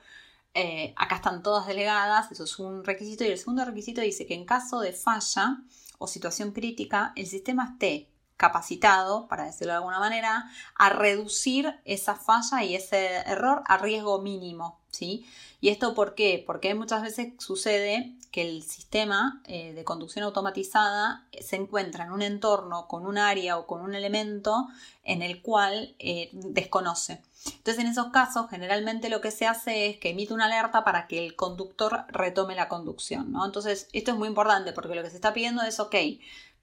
Eh, 0.54 0.94
acá 0.96 1.18
están 1.18 1.44
todas 1.44 1.68
delegadas, 1.68 2.32
eso 2.32 2.46
es 2.46 2.60
un 2.60 2.84
requisito. 2.84 3.24
Y 3.24 3.28
el 3.28 3.38
segundo 3.38 3.66
requisito 3.66 4.02
dice 4.02 4.26
que 4.26 4.34
en 4.34 4.46
caso 4.46 4.80
de 4.80 4.94
falla 4.94 5.58
o 5.98 6.08
situación 6.08 6.52
crítica, 6.52 7.14
el 7.16 7.28
sistema 7.28 7.72
esté 7.74 8.10
capacitado, 8.38 9.28
para 9.28 9.46
decirlo 9.46 9.74
de 9.74 9.78
alguna 9.78 10.00
manera, 10.00 10.52
a 10.76 10.90
reducir 10.90 11.80
esa 11.86 12.16
falla 12.16 12.64
y 12.64 12.76
ese 12.76 13.18
error 13.28 13.64
a 13.66 13.78
riesgo 13.78 14.22
mínimo. 14.22 14.80
¿sí? 14.90 15.26
¿Y 15.62 15.70
esto 15.70 15.94
por 15.94 16.16
qué? 16.16 16.44
Porque 16.46 16.74
muchas 16.76 17.02
veces 17.02 17.34
sucede 17.40 18.14
que 18.32 18.42
el 18.42 18.64
sistema 18.64 19.42
eh, 19.46 19.74
de 19.74 19.84
conducción 19.84 20.26
automatizada 20.26 21.26
se 21.40 21.56
encuentra 21.56 22.06
en 22.06 22.12
un 22.12 22.22
entorno 22.22 22.88
con 22.88 23.06
un 23.06 23.18
área 23.18 23.58
o 23.58 23.66
con 23.66 23.82
un 23.82 23.96
elemento 23.96 24.68
en 25.04 25.22
el 25.22 25.42
cual 25.42 25.96
eh, 26.00 26.30
desconoce. 26.34 27.22
Entonces, 27.46 27.84
en 27.84 27.90
esos 27.90 28.08
casos, 28.08 28.50
generalmente 28.50 29.10
lo 29.10 29.22
que 29.22 29.32
se 29.32 29.46
hace 29.46 29.88
es 29.88 30.00
que 30.00 30.10
emite 30.10 30.34
una 30.34 30.46
alerta 30.46 30.84
para 30.84 31.08
que 31.08 31.24
el 31.24 31.36
conductor 31.36 32.06
retome 32.10 32.56
la 32.56 32.68
conducción, 32.68 33.32
¿no? 33.32 33.46
Entonces, 33.46 33.88
esto 33.94 34.12
es 34.12 34.18
muy 34.18 34.28
importante 34.28 34.74
porque 34.74 34.96
lo 34.96 35.04
que 35.04 35.10
se 35.10 35.16
está 35.16 35.34
pidiendo 35.34 35.64
es, 35.64 35.80
ok, 35.80 35.96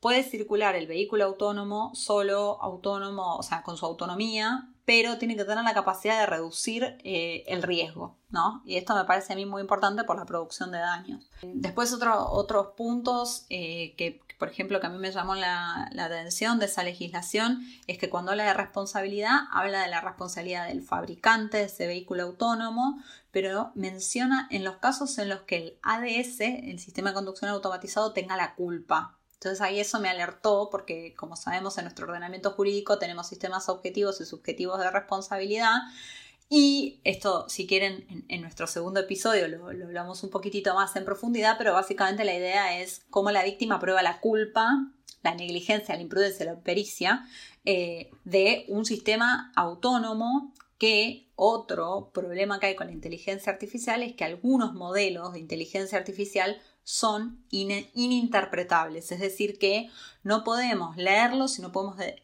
puede 0.00 0.24
circular 0.24 0.74
el 0.74 0.86
vehículo 0.86 1.24
autónomo 1.24 1.94
solo, 1.94 2.60
autónomo, 2.60 3.36
o 3.36 3.42
sea, 3.42 3.62
con 3.62 3.76
su 3.76 3.86
autonomía, 3.86 4.68
pero 4.84 5.16
tiene 5.18 5.36
que 5.36 5.44
tener 5.44 5.62
la 5.62 5.74
capacidad 5.74 6.18
de 6.18 6.26
reducir 6.26 6.96
eh, 7.04 7.44
el 7.46 7.62
riesgo, 7.62 8.16
¿no? 8.30 8.62
Y 8.64 8.76
esto 8.76 8.96
me 8.96 9.04
parece 9.04 9.32
a 9.32 9.36
mí 9.36 9.46
muy 9.46 9.62
importante 9.62 10.02
por 10.02 10.16
la 10.16 10.26
producción 10.26 10.72
de 10.72 10.78
daños. 10.78 11.30
Después 11.42 11.92
otros 11.92 12.66
puntos 12.76 13.46
eh, 13.48 13.94
que, 13.96 14.20
por 14.42 14.50
ejemplo, 14.50 14.80
que 14.80 14.88
a 14.88 14.90
mí 14.90 14.98
me 14.98 15.12
llamó 15.12 15.36
la, 15.36 15.88
atención 15.96 16.58
de 16.58 16.66
esa 16.66 16.82
legislación 16.82 17.64
es 17.86 17.96
que 17.96 18.10
cuando 18.10 18.32
habla 18.32 18.42
de 18.42 18.54
responsabilidad, 18.54 19.42
habla 19.52 19.82
de 19.82 19.88
la 19.88 20.00
responsabilidad 20.00 20.66
del 20.66 20.82
fabricante 20.82 21.58
de 21.58 21.64
ese 21.66 21.86
vehículo 21.86 22.24
autónomo, 22.24 23.00
pero 23.30 23.70
menciona 23.76 24.48
en 24.50 24.64
los 24.64 24.78
casos 24.78 25.16
en 25.18 25.28
los 25.28 25.42
que 25.42 25.58
el 25.58 25.78
ADS, 25.84 26.40
el 26.40 26.80
sistema 26.80 27.10
de 27.10 27.14
conducción 27.14 27.52
automatizado, 27.52 28.12
tenga 28.12 28.36
la 28.36 28.56
culpa. 28.56 29.16
Entonces 29.34 29.60
ahí 29.60 29.78
eso 29.78 30.00
me 30.00 30.08
alertó 30.08 30.70
porque 30.72 31.14
como 31.14 31.36
sabemos 31.36 31.78
en 31.78 31.84
nuestro 31.84 32.08
ordenamiento 32.08 32.50
jurídico 32.50 32.98
tenemos 32.98 33.28
sistemas 33.28 33.68
objetivos 33.68 34.20
y 34.20 34.24
subjetivos 34.24 34.80
de 34.80 34.90
responsabilidad 34.90 35.82
y 36.54 37.00
esto, 37.04 37.48
si 37.48 37.66
quieren, 37.66 38.26
en, 38.28 38.42
nuestro 38.42 38.66
segundo 38.66 39.00
episodio 39.00 39.48
lo, 39.48 39.68
hablamos 39.68 40.22
un 40.22 40.28
poquitito 40.28 40.74
más 40.74 40.94
en 40.96 41.06
profundidad, 41.06 41.56
pero 41.56 41.72
básicamente 41.72 42.26
la 42.26 42.34
idea 42.34 42.78
es 42.78 43.06
cómo 43.08 43.30
la 43.30 43.42
víctima 43.42 43.80
prueba 43.80 44.02
la 44.02 44.20
culpa, 44.20 44.92
la 45.22 45.34
negligencia, 45.34 45.94
la 45.94 46.02
imprudencia, 46.02 46.44
la 46.44 46.60
pericia 46.60 47.26
eh, 47.64 48.10
de 48.24 48.66
un 48.68 48.84
sistema 48.84 49.50
autónomo 49.56 50.52
que 50.76 51.26
otro 51.36 52.10
problema 52.12 52.60
que 52.60 52.66
hay 52.66 52.76
con 52.76 52.88
la 52.88 52.92
inteligencia 52.92 53.50
artificial 53.50 54.02
es 54.02 54.12
que 54.12 54.24
algunos 54.24 54.74
modelos 54.74 55.32
de 55.32 55.38
inteligencia 55.38 55.96
artificial 55.96 56.60
son 56.82 57.46
ininterpretables, 57.48 59.10
es 59.10 59.20
decir, 59.20 59.58
que 59.58 59.88
no 60.22 60.44
podemos 60.44 60.98
leerlos 60.98 61.58
y 61.58 61.62
no 61.62 61.72
podemos 61.72 61.98
eh, 61.98 62.20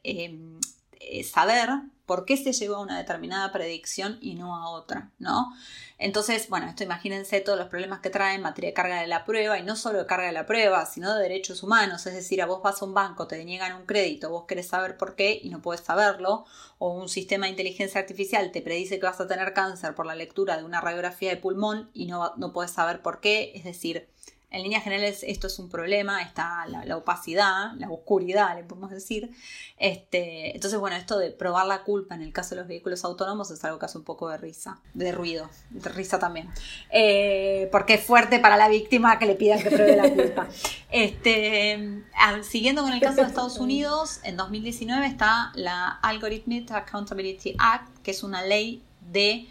eh, 1.00 1.24
saber 1.24 1.70
por 2.08 2.24
qué 2.24 2.38
se 2.38 2.54
llegó 2.54 2.76
a 2.76 2.80
una 2.80 2.96
determinada 2.96 3.52
predicción 3.52 4.16
y 4.22 4.34
no 4.34 4.56
a 4.56 4.70
otra, 4.70 5.10
¿no? 5.18 5.52
Entonces, 5.98 6.48
bueno, 6.48 6.66
esto 6.66 6.82
imagínense 6.82 7.42
todos 7.42 7.58
los 7.58 7.68
problemas 7.68 8.00
que 8.00 8.08
trae 8.08 8.34
en 8.34 8.40
materia 8.40 8.70
de 8.70 8.74
carga 8.74 9.02
de 9.02 9.06
la 9.06 9.26
prueba 9.26 9.58
y 9.58 9.62
no 9.62 9.76
solo 9.76 9.98
de 9.98 10.06
carga 10.06 10.28
de 10.28 10.32
la 10.32 10.46
prueba, 10.46 10.86
sino 10.86 11.14
de 11.14 11.22
derechos 11.22 11.62
humanos, 11.62 12.06
es 12.06 12.14
decir, 12.14 12.40
a 12.40 12.46
vos 12.46 12.62
vas 12.62 12.80
a 12.80 12.86
un 12.86 12.94
banco, 12.94 13.26
te 13.26 13.36
deniegan 13.36 13.76
un 13.76 13.84
crédito, 13.84 14.30
vos 14.30 14.46
querés 14.46 14.68
saber 14.68 14.96
por 14.96 15.16
qué 15.16 15.38
y 15.42 15.50
no 15.50 15.60
puedes 15.60 15.84
saberlo, 15.84 16.46
o 16.78 16.94
un 16.94 17.10
sistema 17.10 17.44
de 17.44 17.50
inteligencia 17.50 18.00
artificial 18.00 18.52
te 18.52 18.62
predice 18.62 18.98
que 18.98 19.04
vas 19.04 19.20
a 19.20 19.28
tener 19.28 19.52
cáncer 19.52 19.94
por 19.94 20.06
la 20.06 20.14
lectura 20.14 20.56
de 20.56 20.64
una 20.64 20.80
radiografía 20.80 21.28
de 21.28 21.36
pulmón 21.36 21.90
y 21.92 22.06
no, 22.06 22.32
no 22.38 22.54
puedes 22.54 22.70
saber 22.70 23.02
por 23.02 23.20
qué, 23.20 23.52
es 23.54 23.64
decir, 23.64 24.08
en 24.50 24.62
líneas 24.62 24.82
generales 24.82 25.24
esto 25.26 25.46
es 25.46 25.58
un 25.58 25.68
problema, 25.68 26.22
está 26.22 26.66
la, 26.66 26.96
opacidad, 26.96 27.72
la 27.76 27.90
oscuridad, 27.90 28.56
le 28.56 28.64
podemos 28.64 28.90
decir. 28.90 29.30
Este, 29.76 30.54
entonces, 30.54 30.80
bueno, 30.80 30.96
esto 30.96 31.18
de 31.18 31.30
probar 31.30 31.66
la 31.66 31.82
culpa 31.82 32.14
en 32.14 32.22
el 32.22 32.32
caso 32.32 32.54
de 32.54 32.62
los 32.62 32.68
vehículos 32.68 33.04
autónomos 33.04 33.50
es 33.50 33.62
algo 33.64 33.78
que 33.78 33.84
hace 33.84 33.98
un 33.98 34.04
poco 34.04 34.28
de 34.30 34.38
risa, 34.38 34.80
de 34.94 35.12
ruido, 35.12 35.50
de 35.70 35.90
risa 35.90 36.18
también. 36.18 36.48
Eh, 36.90 37.68
porque 37.70 37.94
es 37.94 38.04
fuerte 38.04 38.38
para 38.38 38.56
la 38.56 38.68
víctima 38.68 39.18
que 39.18 39.26
le 39.26 39.34
pidan 39.34 39.62
que 39.62 39.70
pruebe 39.70 39.96
la 39.96 40.10
culpa. 40.10 40.48
Este, 40.90 42.02
siguiendo 42.42 42.80
con 42.80 42.94
el 42.94 43.00
caso 43.00 43.16
de 43.16 43.26
Estados 43.26 43.58
Unidos, 43.58 44.20
en 44.24 44.38
2019 44.38 45.06
está 45.06 45.52
la 45.54 45.88
Algorithmic 46.02 46.70
Accountability 46.70 47.54
Act, 47.58 47.98
que 48.02 48.12
es 48.12 48.22
una 48.22 48.42
ley 48.42 48.82
de 49.12 49.46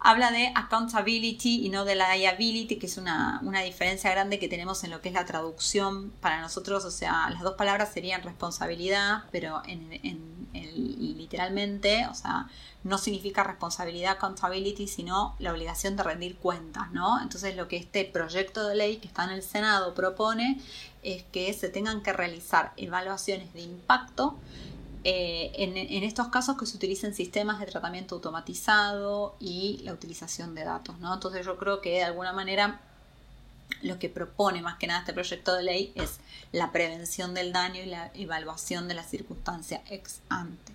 habla 0.00 0.30
de 0.30 0.50
accountability 0.54 1.66
y 1.66 1.68
no 1.68 1.84
de 1.84 1.94
liability, 1.94 2.76
que 2.76 2.86
es 2.86 2.96
una, 2.96 3.40
diferencia 3.64 4.10
grande 4.10 4.38
que 4.38 4.48
tenemos 4.48 4.82
en 4.84 4.90
lo 4.90 5.00
que 5.02 5.10
es 5.10 5.14
la 5.14 5.26
traducción 5.26 6.10
para 6.20 6.40
nosotros. 6.40 6.84
O 6.84 6.90
sea, 6.90 7.28
las 7.30 7.42
dos 7.42 7.54
palabras 7.54 7.92
serían 7.92 8.22
responsabilidad, 8.22 9.24
pero 9.30 9.62
en, 9.66 9.90
literalmente, 10.52 12.06
o 12.10 12.14
sea, 12.14 12.48
no 12.82 12.96
significa 12.96 13.44
responsabilidad, 13.44 14.12
accountability, 14.12 14.88
sino 14.88 15.36
la 15.38 15.52
obligación 15.52 15.96
de 15.96 16.02
rendir 16.02 16.36
cuentas, 16.36 16.90
¿no? 16.92 17.20
Entonces, 17.20 17.54
lo 17.54 17.68
que 17.68 17.76
este 17.76 18.04
proyecto 18.06 18.66
de 18.66 18.74
ley 18.74 18.96
que 18.96 19.06
está 19.06 19.24
en 19.24 19.30
el 19.30 19.42
Senado 19.42 19.94
propone 19.94 20.60
es 21.02 21.22
que 21.24 21.52
se 21.52 21.68
tengan 21.68 22.02
que 22.02 22.12
realizar 22.12 22.72
evaluaciones 22.76 23.52
de 23.52 23.60
impacto 23.60 24.38
eh, 25.02 25.52
en, 25.54 26.04
estos 26.04 26.28
casos 26.28 26.58
que 26.58 26.66
se 26.66 26.76
utilicen 26.76 27.14
sistemas 27.14 27.58
de 27.58 27.66
tratamiento 27.66 28.16
automatizado 28.16 29.34
y 29.40 29.80
la 29.82 29.92
utilización 29.92 30.54
de 30.54 30.64
datos. 30.64 30.98
¿no? 30.98 31.14
Entonces 31.14 31.46
yo 31.46 31.56
creo 31.56 31.80
que 31.80 31.90
de 31.90 32.04
alguna 32.04 32.32
manera 32.32 32.80
lo 33.82 33.98
que 33.98 34.08
propone 34.08 34.60
más 34.60 34.76
que 34.76 34.86
nada 34.86 35.00
este 35.00 35.14
proyecto 35.14 35.54
de 35.54 35.62
ley 35.62 35.92
es 35.94 36.18
la 36.52 36.72
prevención 36.72 37.32
del 37.34 37.52
daño 37.52 37.80
y 37.80 37.86
la 37.86 38.10
evaluación 38.14 38.88
de 38.88 38.94
la 38.94 39.04
circunstancia 39.04 39.82
ex 39.88 40.20
ante. 40.28 40.74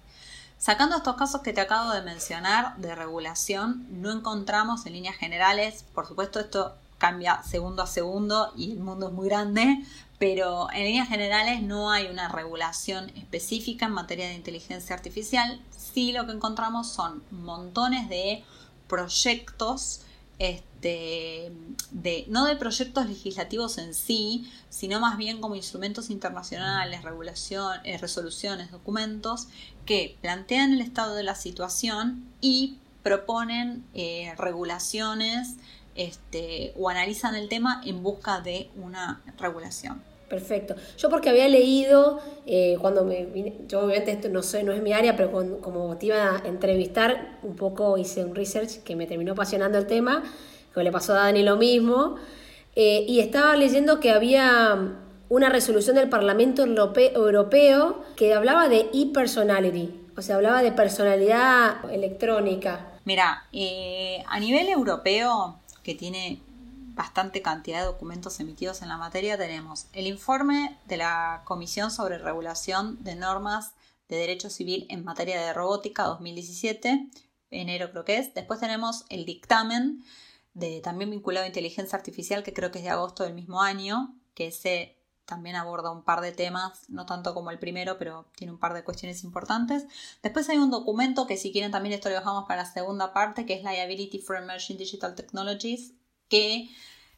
Sacando 0.57 0.97
estos 0.97 1.15
casos 1.17 1.41
que 1.41 1.53
te 1.53 1.61
acabo 1.61 1.91
de 1.91 2.01
mencionar 2.01 2.77
de 2.77 2.95
regulación, 2.95 3.85
no 4.01 4.11
encontramos 4.11 4.85
en 4.85 4.93
líneas 4.93 5.17
generales, 5.17 5.85
por 5.93 6.07
supuesto 6.07 6.39
esto 6.39 6.75
cambia 6.97 7.41
segundo 7.43 7.83
a 7.83 7.87
segundo 7.87 8.53
y 8.55 8.71
el 8.71 8.79
mundo 8.79 9.07
es 9.07 9.13
muy 9.13 9.27
grande, 9.27 9.83
pero 10.17 10.71
en 10.71 10.85
líneas 10.85 11.09
generales 11.09 11.61
no 11.61 11.91
hay 11.91 12.07
una 12.07 12.29
regulación 12.29 13.09
específica 13.15 13.87
en 13.87 13.91
materia 13.91 14.27
de 14.27 14.35
inteligencia 14.35 14.95
artificial. 14.95 15.61
Sí 15.75 16.11
lo 16.13 16.25
que 16.25 16.31
encontramos 16.31 16.87
son 16.89 17.21
montones 17.31 18.07
de 18.09 18.43
proyectos, 18.87 20.01
este, 20.39 21.51
de, 21.91 22.25
no 22.29 22.45
de 22.45 22.55
proyectos 22.55 23.07
legislativos 23.07 23.77
en 23.77 23.93
sí, 23.93 24.49
sino 24.69 24.99
más 24.99 25.17
bien 25.17 25.41
como 25.41 25.55
instrumentos 25.55 26.09
internacionales, 26.09 27.03
regulación, 27.03 27.79
eh, 27.83 27.97
resoluciones, 27.97 28.71
documentos, 28.71 29.47
que 29.85 30.17
plantean 30.21 30.73
el 30.73 30.81
estado 30.81 31.15
de 31.15 31.23
la 31.23 31.35
situación 31.35 32.25
y 32.41 32.77
proponen 33.03 33.85
eh, 33.93 34.33
regulaciones 34.37 35.57
este, 35.95 36.73
o 36.77 36.89
analizan 36.89 37.35
el 37.35 37.49
tema 37.49 37.81
en 37.85 38.03
busca 38.03 38.41
de 38.41 38.69
una 38.75 39.21
regulación. 39.37 40.01
Perfecto. 40.29 40.75
Yo 40.97 41.09
porque 41.09 41.29
había 41.29 41.47
leído, 41.47 42.19
eh, 42.47 42.77
cuando 42.81 43.05
me 43.05 43.25
vine, 43.25 43.55
yo 43.67 43.81
obviamente 43.81 44.11
esto 44.11 44.29
no 44.29 44.41
sé, 44.41 44.63
no 44.63 44.71
es 44.71 44.81
mi 44.81 44.91
área, 44.91 45.15
pero 45.15 45.31
como 45.61 45.97
te 45.97 46.07
iba 46.07 46.37
a 46.37 46.47
entrevistar, 46.47 47.37
un 47.43 47.55
poco 47.55 47.97
hice 47.97 48.25
un 48.25 48.33
research 48.33 48.81
que 48.83 48.95
me 48.95 49.05
terminó 49.05 49.33
apasionando 49.33 49.77
el 49.77 49.85
tema, 49.85 50.23
que 50.73 50.83
le 50.83 50.91
pasó 50.91 51.13
a 51.13 51.17
Dani 51.17 51.43
lo 51.43 51.57
mismo, 51.57 52.15
eh, 52.75 53.05
y 53.07 53.19
estaba 53.19 53.55
leyendo 53.55 53.99
que 53.99 54.09
había 54.09 54.97
una 55.29 55.49
resolución 55.49 55.95
del 55.95 56.09
Parlamento 56.09 56.63
Europeo 56.63 58.03
que 58.15 58.33
hablaba 58.33 58.67
de 58.67 58.89
e-personality, 58.93 60.01
o 60.17 60.21
sea, 60.21 60.37
hablaba 60.37 60.63
de 60.63 60.71
personalidad 60.71 61.89
electrónica. 61.91 62.93
Mira, 63.05 63.43
eh, 63.53 64.23
a 64.27 64.39
nivel 64.39 64.67
europeo, 64.69 65.59
que 65.85 65.93
tiene 65.93 66.41
bastante 66.95 67.43
cantidad 67.43 67.81
de 67.81 67.85
documentos 67.85 68.39
emitidos 68.39 68.81
en 68.81 68.89
la 68.89 68.97
materia, 68.97 69.37
tenemos 69.37 69.85
el 69.93 70.07
informe 70.07 70.79
de 70.87 70.97
la 70.97 71.43
Comisión 71.45 71.91
sobre 71.91 72.17
Regulación 72.17 73.03
de 73.03 73.15
Normas 73.15 73.75
de 74.09 74.15
Derecho 74.15 74.49
Civil 74.49 74.87
en 74.89 75.03
materia 75.03 75.39
de 75.39 75.53
robótica 75.53 76.05
2017, 76.05 77.07
enero 77.51 77.91
creo 77.91 78.03
que 78.03 78.17
es. 78.17 78.33
Después 78.33 78.59
tenemos 78.59 79.05
el 79.09 79.25
dictamen 79.25 80.03
de 80.55 80.81
también 80.81 81.11
vinculado 81.11 81.43
a 81.43 81.47
inteligencia 81.47 81.95
artificial, 81.95 82.41
que 82.41 82.53
creo 82.53 82.71
que 82.71 82.79
es 82.79 82.85
de 82.85 82.89
agosto 82.89 83.23
del 83.23 83.35
mismo 83.35 83.61
año, 83.61 84.15
que 84.33 84.51
se 84.51 84.97
también 85.25 85.55
aborda 85.55 85.91
un 85.91 86.03
par 86.03 86.21
de 86.21 86.31
temas, 86.31 86.89
no 86.89 87.05
tanto 87.05 87.33
como 87.33 87.51
el 87.51 87.59
primero, 87.59 87.97
pero 87.97 88.25
tiene 88.35 88.53
un 88.53 88.59
par 88.59 88.73
de 88.73 88.83
cuestiones 88.83 89.23
importantes. 89.23 89.85
Después 90.21 90.49
hay 90.49 90.57
un 90.57 90.71
documento 90.71 91.27
que 91.27 91.37
si 91.37 91.51
quieren 91.51 91.71
también 91.71 91.93
esto 91.93 92.09
lo 92.09 92.15
dejamos 92.15 92.45
para 92.45 92.63
la 92.63 92.71
segunda 92.71 93.13
parte, 93.13 93.45
que 93.45 93.55
es 93.55 93.63
Liability 93.63 94.19
for 94.19 94.37
Emerging 94.37 94.77
Digital 94.77 95.15
Technologies, 95.15 95.93
que 96.29 96.69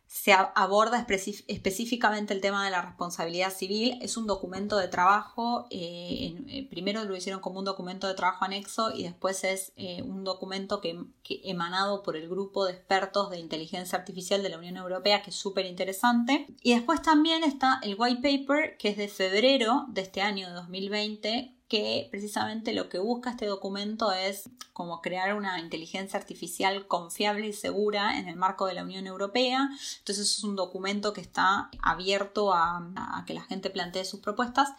se 0.08 0.32
aborda 0.32 1.06
específicamente 1.48 2.34
el 2.34 2.40
tema 2.40 2.64
de 2.64 2.72
la 2.72 2.82
responsabilidad 2.82 3.52
civil. 3.52 4.00
Es 4.02 4.16
un 4.16 4.26
documento 4.26 4.78
de 4.78 4.88
trabajo, 4.88 5.68
eh, 5.70 6.34
eh, 6.48 6.68
primero 6.70 7.04
lo 7.04 7.16
hicieron 7.16 7.42
como 7.42 7.60
un 7.60 7.66
documento 7.66 8.08
de 8.08 8.14
trabajo 8.14 8.46
anexo 8.46 8.92
y 8.96 9.04
después 9.04 9.44
es 9.44 9.74
eh, 9.76 10.02
un 10.04 10.24
documento 10.24 10.80
que, 10.80 10.98
que, 11.24 11.42
emanado 11.44 12.04
por 12.04 12.16
el 12.16 12.30
grupo 12.30 12.66
de 12.66 12.72
expertos 12.72 13.30
de 13.30 13.40
inteligencia 13.40 13.98
artificial 13.98 14.42
de 14.42 14.50
la 14.50 14.58
Unión 14.58 14.78
Europea, 14.78 15.22
que 15.22 15.32
es 15.32 15.36
súper 15.36 15.66
interesante. 15.66 16.48
Y 16.62 16.74
después 16.74 17.02
también 17.02 17.44
está 17.44 17.82
el 17.84 17.96
white 18.00 18.22
paper, 18.22 18.78
que 18.78 18.90
es 18.90 18.98
de 18.98 19.10
febrero 19.10 19.88
de 19.90 20.02
este 20.02 20.22
año 20.22 20.48
de 20.48 20.54
2020, 20.54 21.57
que 21.68 22.08
precisamente 22.12 22.74
lo 22.74 22.88
que 22.88 23.00
busca 23.00 23.32
este 23.32 23.46
documento 23.46 24.12
es 24.12 24.50
como 24.72 25.02
crear 25.02 25.34
una 25.36 25.60
inteligencia 25.60 26.18
artificial 26.18 26.88
confiable 26.88 27.48
y 27.48 27.54
segura 27.54 28.20
en 28.20 28.28
el 28.28 28.36
marco 28.38 28.68
de 28.68 28.74
la 28.74 28.84
Unión 28.84 29.06
Europea. 29.06 29.70
Entonces 30.00 30.38
es 30.38 30.44
un 30.44 30.56
documento 30.56 31.14
que 31.14 31.22
está 31.22 31.70
abierto 31.82 32.54
a, 32.54 33.24
que 33.26 33.34
la 33.34 33.42
gente 33.42 33.70
plantee 33.70 34.06
sus 34.06 34.20
propuestas 34.20 34.70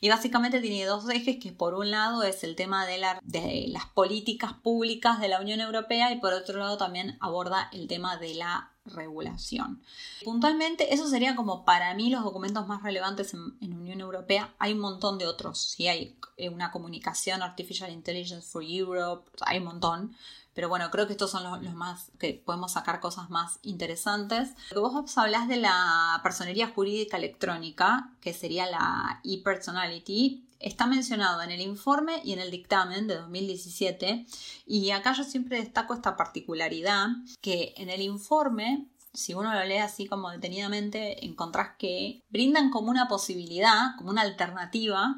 y 0.00 0.08
básicamente 0.08 0.60
tiene 0.60 0.86
dos 0.86 1.08
ejes 1.10 1.36
que 1.38 1.52
por 1.52 1.74
un 1.74 1.90
lado 1.90 2.22
es 2.22 2.44
el 2.44 2.56
tema 2.56 2.86
de, 2.86 3.04
de 3.22 3.66
las 3.68 3.86
políticas 3.86 4.54
públicas 4.54 5.20
de 5.20 5.28
la 5.28 5.40
Unión 5.40 5.60
Europea 5.60 6.12
y 6.12 6.20
por 6.20 6.32
otro 6.32 6.58
lado 6.58 6.78
también 6.78 7.18
aborda 7.20 7.68
el 7.72 7.88
tema 7.88 8.16
de 8.16 8.34
la 8.34 8.72
regulación. 8.90 9.82
Puntualmente, 10.24 10.94
eso 10.94 11.08
sería 11.08 11.36
como 11.36 11.64
para 11.64 11.94
mí 11.94 12.10
los 12.10 12.24
documentos 12.24 12.66
más 12.66 12.82
relevantes 12.82 13.34
en, 13.34 13.78
Unión 13.78 14.00
Europea. 14.00 14.54
Hay 14.58 14.72
un 14.72 14.80
montón 14.80 15.18
de 15.18 15.26
otros, 15.26 15.58
sí, 15.60 15.88
hay 15.88 16.16
eh, 16.36 16.48
una 16.48 16.70
comunicación 16.70 17.42
Artificial 17.42 17.90
Intelligence 17.90 18.46
for 18.48 18.62
Europe, 18.62 19.30
hay 19.46 19.58
un 19.58 19.64
montón. 19.64 20.16
Pero 20.54 20.68
bueno, 20.68 20.90
creo 20.90 21.06
que 21.06 21.12
estos 21.12 21.30
son 21.30 21.44
los, 21.44 21.74
más 21.74 22.10
que 22.18 22.42
podemos 22.44 22.72
sacar 22.72 22.98
cosas 22.98 23.30
más 23.30 23.60
interesantes. 23.62 24.50
Vos 24.74 25.16
hablas 25.16 25.46
de 25.46 25.56
la 25.56 26.18
personería 26.24 26.66
jurídica 26.66 27.16
electrónica, 27.16 28.10
que 28.20 28.34
sería 28.34 28.66
la 28.66 29.20
e-personality, 29.22 30.47
está 30.60 30.86
mencionado 30.86 31.42
en 31.42 31.50
el 31.50 31.60
informe 31.60 32.20
y 32.24 32.32
en 32.32 32.38
el 32.38 32.50
dictamen 32.50 33.06
de 33.06 33.16
2017 33.16 34.26
y 34.66 34.90
acá 34.90 35.12
yo 35.12 35.24
siempre 35.24 35.58
destaco 35.58 35.94
esta 35.94 36.16
particularidad 36.16 37.08
que 37.40 37.74
en 37.76 37.90
el 37.90 38.02
informe 38.02 38.88
si 39.12 39.34
uno 39.34 39.52
lo 39.52 39.64
lee 39.64 39.78
así 39.78 40.06
como 40.06 40.30
detenidamente, 40.30 41.24
encontrás 41.24 41.70
que 41.78 42.22
brindan 42.28 42.70
como 42.70 42.90
una 42.90 43.08
posibilidad, 43.08 43.96
como 43.96 44.10
una 44.10 44.22
alternativa, 44.22 45.16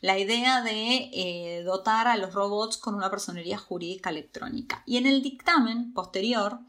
la 0.00 0.18
idea 0.18 0.62
de 0.62 1.10
eh, 1.12 1.62
dotar 1.62 2.08
a 2.08 2.16
los 2.16 2.34
robots 2.34 2.78
con 2.78 2.94
una 2.94 3.10
personería 3.10 3.58
jurídica 3.58 4.10
electrónica. 4.10 4.82
Y 4.86 4.96
en 4.96 5.06
el 5.06 5.22
dictamen 5.22 5.92
posterior 5.92 6.60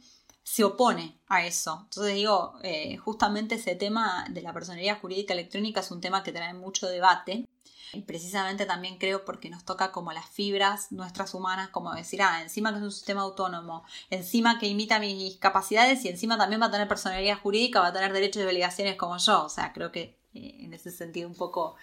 se 0.44 0.64
opone 0.64 1.20
a 1.28 1.46
eso. 1.46 1.82
Entonces 1.86 2.16
digo, 2.16 2.56
eh, 2.64 2.98
justamente 2.98 3.56
ese 3.56 3.76
tema 3.76 4.26
de 4.30 4.42
la 4.42 4.54
personería 4.54 4.96
jurídica 4.96 5.34
electrónica 5.34 5.80
es 5.80 5.90
un 5.90 6.02
tema 6.02 6.22
que 6.22 6.34
trae 6.34 6.54
mucho 6.54 6.88
debate 6.88 7.48
y 7.94 8.02
precisamente 8.02 8.66
también 8.66 8.98
creo 8.98 9.24
porque 9.26 9.50
nos 9.50 9.64
toca 9.64 9.92
como 9.92 10.12
las 10.12 10.26
fibras 10.26 10.92
nuestras 10.92 11.34
humanas, 11.34 11.70
como 11.70 11.94
decir, 11.94 12.22
ah, 12.22 12.42
encima 12.42 12.72
que 12.72 12.78
es 12.78 12.84
un 12.84 12.92
sistema 12.92 13.22
autónomo, 13.22 13.84
encima 14.10 14.60
que 14.60 14.68
imita 14.68 15.00
mis 15.00 15.38
capacidades 15.38 16.04
y 16.06 16.10
encima 16.10 16.38
también 16.38 16.62
va 16.62 16.68
a 16.68 16.72
tener 16.72 16.88
personalidad 16.88 17.40
jurídica, 17.40 17.82
va 17.82 17.88
a 17.88 17.94
tener 17.94 18.14
derechos 18.14 18.44
y 18.44 18.46
obligaciones 18.46 18.96
como 18.96 19.18
yo. 19.18 19.46
O 19.46 19.50
sea, 19.50 19.74
creo 19.74 19.92
que 19.92 20.23
en 20.34 20.74
ese 20.74 20.92
sentido 20.92 21.28
un 21.28 21.36
poco. 21.36 21.76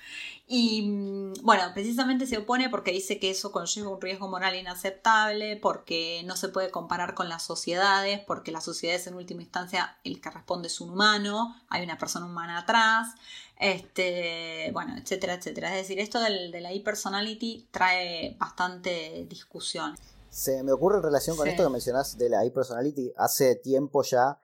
Y 0.46 0.82
mm, 0.82 1.34
bueno, 1.42 1.62
precisamente 1.74 2.26
se 2.26 2.38
opone 2.38 2.68
porque 2.68 2.92
dice 2.92 3.18
que 3.18 3.30
eso 3.30 3.52
conlleva 3.52 3.90
un 3.90 4.00
riesgo 4.00 4.28
moral 4.28 4.56
inaceptable, 4.56 5.56
porque 5.56 6.22
no 6.24 6.36
se 6.36 6.48
puede 6.48 6.70
comparar 6.70 7.14
con 7.14 7.28
las 7.28 7.44
sociedades, 7.44 8.20
porque 8.26 8.52
las 8.52 8.64
sociedades 8.64 9.06
en 9.06 9.14
última 9.14 9.42
instancia 9.42 9.96
el 10.04 10.20
que 10.20 10.30
responde 10.30 10.68
es 10.68 10.80
un 10.80 10.90
humano, 10.90 11.56
hay 11.68 11.84
una 11.84 11.98
persona 11.98 12.26
humana 12.26 12.58
atrás, 12.58 13.14
este, 13.58 14.70
bueno, 14.72 14.96
etcétera, 14.96 15.34
etcétera. 15.34 15.70
Es 15.76 15.82
decir, 15.82 16.00
esto 16.00 16.20
del, 16.20 16.50
de 16.50 16.60
la 16.60 16.72
e-personality 16.72 17.68
trae 17.70 18.36
bastante 18.38 19.26
discusión. 19.28 19.96
Se 20.30 20.62
me 20.62 20.72
ocurre 20.72 20.98
en 20.98 21.02
relación 21.02 21.36
con 21.36 21.48
esto 21.48 21.64
que 21.64 21.70
mencionás 21.70 22.16
de 22.16 22.28
la 22.28 22.44
e-personality, 22.44 23.12
hace 23.16 23.56
tiempo 23.56 24.02
ya 24.02 24.38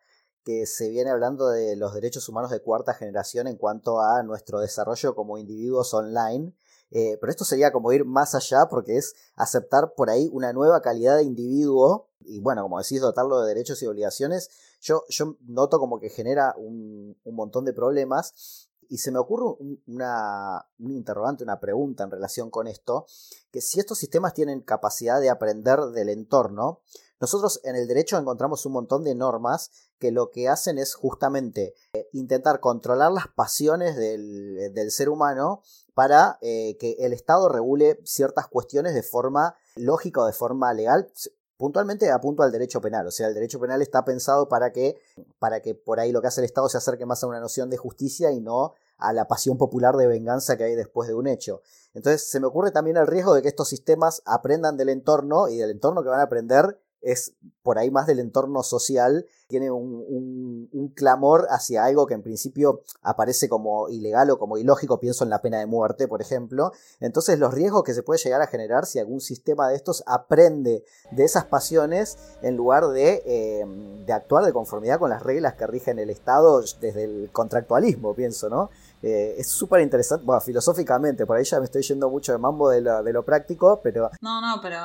que 0.47 0.65
se 0.65 0.89
viene 0.91 1.11
hablando 1.11 1.49
de 1.49 1.75
los 1.75 1.93
derechos 1.93 2.29
humanos 2.29 2.53
de 2.53 2.63
cuarta 2.63 2.95
generación 2.95 3.49
en 3.49 3.57
cuanto 3.57 4.01
a 4.01 4.23
nuestro 4.23 4.61
desarrollo 4.61 5.17
como 5.17 5.39
individuos 5.39 5.93
online. 5.93 6.55
Eh, 6.93 7.19
pero 7.21 7.33
esto 7.33 7.45
sería 7.45 7.73
como 7.73 7.91
ir 7.91 8.05
más 8.05 8.37
allá 8.37 8.69
porque 8.71 8.97
es 8.97 9.17
aceptar 9.35 9.95
por 9.97 10.09
ahí 10.09 10.31
una 10.33 10.53
nueva 10.53 10.83
calidad 10.83 11.17
de 11.17 11.25
individuo 11.25 12.11
y 12.21 12.39
bueno, 12.39 12.63
como 12.63 12.79
decís, 12.79 13.01
dotarlo 13.01 13.41
de 13.41 13.49
derechos 13.49 13.83
y 13.83 13.89
obligaciones. 13.89 14.49
Yo, 14.81 15.03
yo 15.09 15.37
noto 15.41 15.81
como 15.81 15.99
que 15.99 16.11
genera 16.11 16.55
un, 16.57 17.19
un 17.25 17.35
montón 17.35 17.65
de 17.65 17.73
problemas 17.73 18.69
y 18.89 18.99
se 18.99 19.11
me 19.11 19.19
ocurre 19.19 19.57
una, 19.89 20.65
un 20.79 20.93
interrogante, 20.93 21.43
una 21.43 21.59
pregunta 21.59 22.05
en 22.05 22.13
relación 22.13 22.51
con 22.51 22.69
esto, 22.69 23.07
que 23.51 23.61
si 23.61 23.81
estos 23.81 23.99
sistemas 23.99 24.33
tienen 24.33 24.61
capacidad 24.61 25.21
de 25.21 25.29
aprender 25.29 25.81
del 25.87 26.09
entorno, 26.09 26.83
nosotros 27.21 27.61
en 27.65 27.77
el 27.77 27.89
derecho 27.89 28.19
encontramos 28.19 28.67
un 28.67 28.73
montón 28.73 29.03
de 29.03 29.15
normas 29.15 29.71
que 29.99 30.11
lo 30.11 30.31
que 30.31 30.49
hacen 30.49 30.79
es 30.79 30.95
justamente 30.95 31.75
eh, 31.93 32.09
intentar 32.13 32.61
controlar 32.61 33.13
las 33.13 33.29
pasiones 33.29 33.97
del, 33.97 34.91
ser 34.91 35.09
humano 35.09 35.63
para 35.95 36.39
eh, 36.43 36.77
que 36.79 36.97
el 37.01 37.13
Estado 37.13 37.49
regule 37.49 38.01
ciertas 38.05 38.47
cuestiones 38.47 38.95
de 38.95 39.03
forma 39.03 39.57
lógica 39.75 40.21
o 40.21 40.27
de 40.27 40.33
forma 40.33 40.73
legal. 40.75 41.11
Puntualmente 41.57 42.11
apunto 42.11 42.43
al 42.43 42.53
derecho 42.53 42.83
penal, 42.83 43.07
o 43.07 43.11
sea, 43.11 43.29
el 43.29 43.35
derecho 43.35 43.59
penal 43.59 43.81
está 43.81 44.05
pensado 44.05 44.47
para 44.49 44.73
que, 44.73 45.01
para 45.39 45.61
que 45.61 45.75
por 45.75 46.01
ahí 46.01 46.13
lo 46.13 46.21
que 46.21 46.29
hace 46.29 46.43
el 46.43 46.45
Estado 46.45 46.69
se 46.69 46.77
acerque 46.77 47.07
más 47.07 47.23
a 47.23 47.27
una 47.27 47.41
noción 47.41 47.71
de 47.71 47.79
justicia 47.79 48.31
y 48.31 48.41
no 48.41 48.75
a 48.99 49.13
la 49.13 49.27
pasión 49.27 49.57
popular 49.57 49.97
de 49.97 50.07
venganza 50.07 50.57
que 50.57 50.65
hay 50.65 50.75
después 50.75 51.09
de 51.09 51.15
un 51.15 51.27
hecho. 51.27 51.63
Entonces 51.95 52.29
se 52.29 52.41
me 52.41 52.47
ocurre 52.47 52.73
también 52.73 52.99
el 52.99 53.07
riesgo 53.07 53.35
de 53.35 53.41
que 53.41 53.49
estos 53.49 53.69
sistemas 53.69 54.23
aprendan 54.27 54.77
del 54.77 54.91
entorno 54.91 55.49
y 55.49 55.57
del 55.57 55.71
entorno 55.71 56.03
que 56.03 56.11
van 56.11 56.21
a 56.21 56.25
aprender 56.25 56.79
es 57.01 57.35
por 57.63 57.79
ahí 57.79 57.91
más 57.91 58.07
del 58.07 58.21
entorno 58.21 58.63
social, 58.63 59.27
tiene 59.49 59.71
un, 59.71 60.69
un, 60.73 60.89
clamor 60.89 61.47
hacia 61.51 61.85
algo 61.85 62.07
que 62.07 62.15
en 62.15 62.23
principio 62.23 62.83
aparece 63.03 63.49
como 63.49 63.89
ilegal 63.89 64.31
o 64.31 64.39
como 64.39 64.57
ilógico, 64.57 64.99
pienso 64.99 65.25
en 65.25 65.31
la 65.31 65.43
pena 65.43 65.59
de 65.59 65.67
muerte, 65.67 66.09
por 66.09 66.21
ejemplo. 66.21 66.73
Entonces 67.01 67.39
los 67.39 67.53
riesgos 67.53 67.85
que 67.85 67.95
se 67.95 68.03
puede 68.03 68.21
llegar 68.23 68.41
a 68.41 68.47
generar 68.47 68.87
si 68.87 68.99
algún 68.99 69.21
sistema 69.21 69.69
de 69.69 69.77
estos 69.77 70.03
aprende 70.07 70.85
de 71.13 71.25
esas 71.25 71.45
pasiones 71.45 72.19
en 72.43 72.57
lugar 72.57 72.89
de, 72.89 73.23
eh, 73.27 73.65
de 74.07 74.13
actuar 74.13 74.45
de 74.45 74.53
conformidad 74.53 74.99
con 74.99 75.11
las 75.11 75.23
reglas 75.23 75.55
que 75.55 75.67
rigen 75.67 75.99
el 75.99 76.11
Estado 76.11 76.61
desde 76.81 77.05
el 77.05 77.31
contractualismo, 77.33 78.15
pienso, 78.15 78.49
¿no? 78.49 78.71
Eh, 79.07 79.37
es 79.39 79.49
súper 79.49 79.83
interesante, 79.83 80.25
bueno, 80.25 80.41
filosóficamente, 80.41 81.27
por 81.27 81.37
ahí 81.37 81.45
ya 81.45 81.61
me 81.61 81.67
estoy 81.67 81.83
yendo 81.83 82.11
mucho 82.11 82.33
de 82.33 82.39
mambo 82.39 82.71
de 82.71 82.81
lo, 82.81 83.05
de 83.05 83.13
lo 83.13 83.25
práctico, 83.25 83.81
pero... 83.81 84.11
No, 84.21 84.41
no, 84.41 84.61
pero 84.61 84.81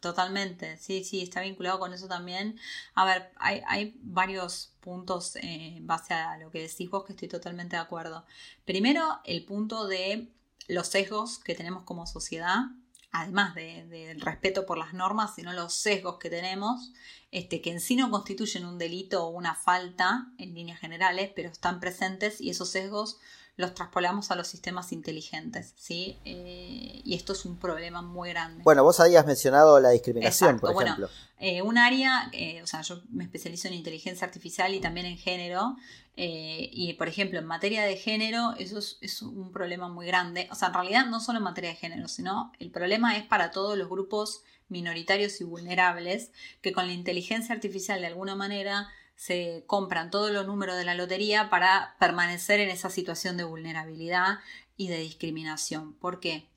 totalmente, 0.00 0.76
sí, 0.78 1.04
sí, 1.04 1.22
está 1.22 1.40
vinculado 1.40 1.78
con 1.78 1.92
eso 1.92 2.08
también. 2.08 2.58
A 2.94 3.04
ver, 3.04 3.30
hay, 3.36 3.62
hay 3.68 3.96
varios 4.02 4.72
puntos 4.80 5.36
eh, 5.36 5.76
en 5.76 5.86
base 5.86 6.12
a 6.12 6.38
lo 6.38 6.50
que 6.50 6.62
decís 6.62 6.90
vos 6.90 7.04
que 7.04 7.12
estoy 7.12 7.28
totalmente 7.28 7.76
de 7.76 7.82
acuerdo. 7.82 8.24
Primero, 8.64 9.20
el 9.24 9.44
punto 9.44 9.86
de 9.86 10.28
los 10.66 10.88
sesgos 10.88 11.38
que 11.38 11.54
tenemos 11.54 11.84
como 11.84 12.08
sociedad, 12.08 12.64
además 13.12 13.54
del 13.54 14.20
respeto 14.20 14.66
por 14.66 14.78
las 14.78 14.92
normas, 14.92 15.36
sino 15.36 15.52
los 15.52 15.74
sesgos 15.74 16.18
que 16.18 16.30
tenemos, 16.30 16.92
este, 17.30 17.60
que 17.60 17.70
en 17.70 17.80
sí 17.80 17.94
no 17.94 18.10
constituyen 18.10 18.64
un 18.64 18.78
delito 18.78 19.24
o 19.24 19.28
una 19.28 19.54
falta 19.54 20.32
en 20.38 20.54
líneas 20.54 20.80
generales, 20.80 21.30
pero 21.36 21.50
están 21.50 21.78
presentes 21.78 22.40
y 22.40 22.50
esos 22.50 22.70
sesgos 22.70 23.20
los 23.56 23.74
traspolamos 23.74 24.30
a 24.30 24.34
los 24.34 24.48
sistemas 24.48 24.92
inteligentes, 24.92 25.74
¿sí? 25.76 26.18
Eh, 26.24 27.02
y 27.04 27.14
esto 27.14 27.34
es 27.34 27.44
un 27.44 27.58
problema 27.58 28.00
muy 28.00 28.30
grande. 28.30 28.62
Bueno, 28.64 28.82
vos 28.82 28.98
habías 29.00 29.26
mencionado 29.26 29.78
la 29.78 29.90
discriminación, 29.90 30.58
por 30.58 30.70
ejemplo. 30.70 31.08
Bueno, 31.38 31.64
un 31.64 31.76
área, 31.76 32.30
o 32.62 32.66
sea, 32.66 32.82
yo 32.82 33.02
me 33.10 33.24
especializo 33.24 33.68
en 33.68 33.74
inteligencia 33.74 34.26
artificial 34.26 34.72
y 34.74 34.80
también 34.80 35.06
en 35.06 35.18
género, 35.18 35.76
y 36.14 36.94
por 36.94 37.08
ejemplo, 37.08 37.40
en 37.40 37.46
materia 37.46 37.82
de 37.82 37.96
género, 37.96 38.54
eso 38.58 38.78
es, 38.78 38.98
es, 39.00 39.22
un 39.22 39.50
problema 39.50 39.88
muy 39.88 40.06
grande. 40.06 40.48
O 40.52 40.54
sea, 40.54 40.68
en 40.68 40.74
realidad 40.74 41.06
no 41.06 41.20
solo 41.20 41.38
en 41.38 41.44
materia 41.44 41.70
de 41.70 41.76
género, 41.76 42.06
sino 42.06 42.52
el 42.60 42.70
problema 42.70 43.16
es 43.16 43.24
para 43.24 43.50
todos 43.50 43.76
los 43.76 43.88
grupos 43.88 44.42
minoritarios 44.72 45.40
y 45.40 45.44
vulnerables 45.44 46.32
que 46.60 46.72
con 46.72 46.86
la 46.86 46.92
inteligencia 46.92 47.54
artificial 47.54 48.00
de 48.00 48.08
alguna 48.08 48.34
manera 48.34 48.88
se 49.16 49.64
compran 49.66 50.10
todos 50.10 50.30
los 50.30 50.46
números 50.46 50.76
de 50.76 50.84
la 50.84 50.94
lotería 50.94 51.50
para 51.50 51.96
permanecer 51.98 52.60
en 52.60 52.70
esa 52.70 52.90
situación 52.90 53.36
de 53.36 53.44
vulnerabilidad 53.44 54.38
y 54.76 54.88
de 54.88 54.98
discriminación. 54.98 55.94
¿Por 55.94 56.20
qué? 56.20 56.48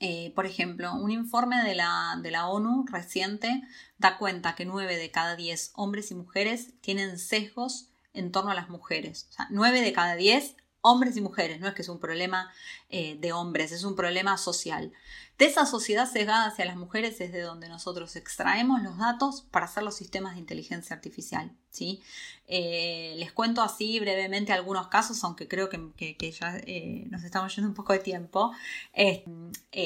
Eh, 0.00 0.32
por 0.34 0.46
ejemplo, 0.46 0.94
un 0.94 1.10
informe 1.10 1.62
de 1.62 1.74
la, 1.74 2.18
de 2.22 2.30
la, 2.30 2.48
ONU 2.48 2.86
reciente 2.90 3.62
da 3.98 4.18
cuenta 4.18 4.54
que 4.54 4.64
9 4.64 4.96
de 4.96 5.10
cada 5.10 5.36
10 5.36 5.72
hombres 5.74 6.10
y 6.10 6.14
mujeres 6.14 6.70
tienen 6.80 7.18
sesgos 7.18 7.88
en 8.12 8.32
torno 8.32 8.50
a 8.50 8.54
las 8.54 8.68
mujeres. 8.68 9.28
O 9.30 9.32
sea, 9.34 9.46
9 9.50 9.80
de 9.80 9.92
cada 9.92 10.16
10 10.16 10.56
hombres 10.80 11.16
y 11.16 11.20
mujeres, 11.20 11.60
no 11.60 11.68
es 11.68 11.74
que 11.74 11.82
es 11.82 11.88
un 11.88 11.98
problema 11.98 12.52
eh, 12.90 13.16
de 13.20 13.32
hombres, 13.32 13.72
es 13.72 13.84
un 13.84 13.96
problema 13.96 14.38
social. 14.38 14.92
De 15.38 15.44
esa 15.44 15.66
sociedad 15.66 16.10
sesgada 16.10 16.46
hacia 16.46 16.64
las 16.64 16.76
mujeres 16.76 17.20
es 17.20 17.30
de 17.30 17.42
donde 17.42 17.68
nosotros 17.68 18.16
extraemos 18.16 18.82
los 18.82 18.96
datos 18.96 19.42
para 19.50 19.66
hacer 19.66 19.82
los 19.82 19.94
sistemas 19.94 20.34
de 20.34 20.40
inteligencia 20.40 20.96
artificial. 20.96 21.54
¿sí? 21.76 22.02
Eh, 22.48 23.14
les 23.18 23.32
cuento 23.32 23.60
así 23.60 23.98
brevemente 24.00 24.52
algunos 24.52 24.86
casos, 24.86 25.22
aunque 25.24 25.48
creo 25.48 25.68
que, 25.68 26.16
ya 26.30 26.56
eh, 26.64 27.04
nos 27.10 27.24
estamos 27.24 27.54
yendo 27.54 27.68
un 27.68 27.74
poco 27.74 27.92
de 27.92 27.98
tiempo. 27.98 28.52
Eh, 28.94 29.24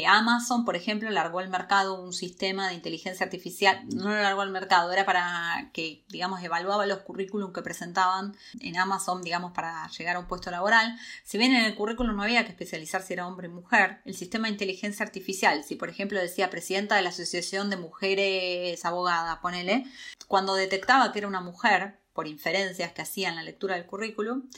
Amazon, 0.06 0.64
por 0.64 0.76
ejemplo, 0.76 1.10
largó 1.10 1.40
al 1.40 1.48
mercado 1.48 2.00
un 2.00 2.12
sistema 2.12 2.68
de 2.68 2.74
inteligencia 2.74 3.24
artificial, 3.24 3.82
no 3.94 4.10
lo 4.10 4.22
largó 4.22 4.42
al 4.42 4.50
mercado, 4.50 4.92
era 4.92 5.04
para 5.04 5.70
que, 5.72 6.04
digamos, 6.08 6.42
evaluaba 6.42 6.86
los 6.86 7.00
currículum 7.00 7.52
que 7.52 7.62
presentaban 7.62 8.36
en 8.60 8.76
Amazon, 8.76 9.22
digamos, 9.22 9.52
para 9.52 9.88
llegar 9.88 10.16
a 10.16 10.20
un 10.20 10.26
puesto 10.26 10.50
laboral. 10.50 10.96
Si 11.24 11.38
bien 11.38 11.54
en 11.54 11.64
el 11.64 11.74
currículum 11.74 12.14
no 12.14 12.22
había 12.22 12.44
que 12.44 12.50
especializar 12.50 13.02
si 13.02 13.14
era 13.14 13.26
hombre 13.26 13.48
o 13.48 13.52
mujer, 13.52 14.00
el 14.04 14.14
sistema 14.14 14.46
de 14.46 14.52
inteligencia 14.52 15.04
artificial, 15.04 15.39
si 15.62 15.76
por 15.76 15.88
ejemplo 15.88 16.20
decía 16.20 16.50
presidenta 16.50 16.96
de 16.96 17.02
la 17.02 17.10
Asociación 17.10 17.70
de 17.70 17.76
Mujeres 17.76 18.84
Abogadas, 18.84 19.38
ponele, 19.38 19.84
cuando 20.28 20.54
detectaba 20.54 21.12
que 21.12 21.18
era 21.18 21.28
una 21.28 21.40
mujer, 21.40 21.98
por 22.12 22.26
inferencias 22.26 22.92
que 22.92 23.02
hacía 23.02 23.28
en 23.28 23.36
la 23.36 23.42
lectura 23.42 23.76
del 23.76 23.86
currículum, 23.86 24.48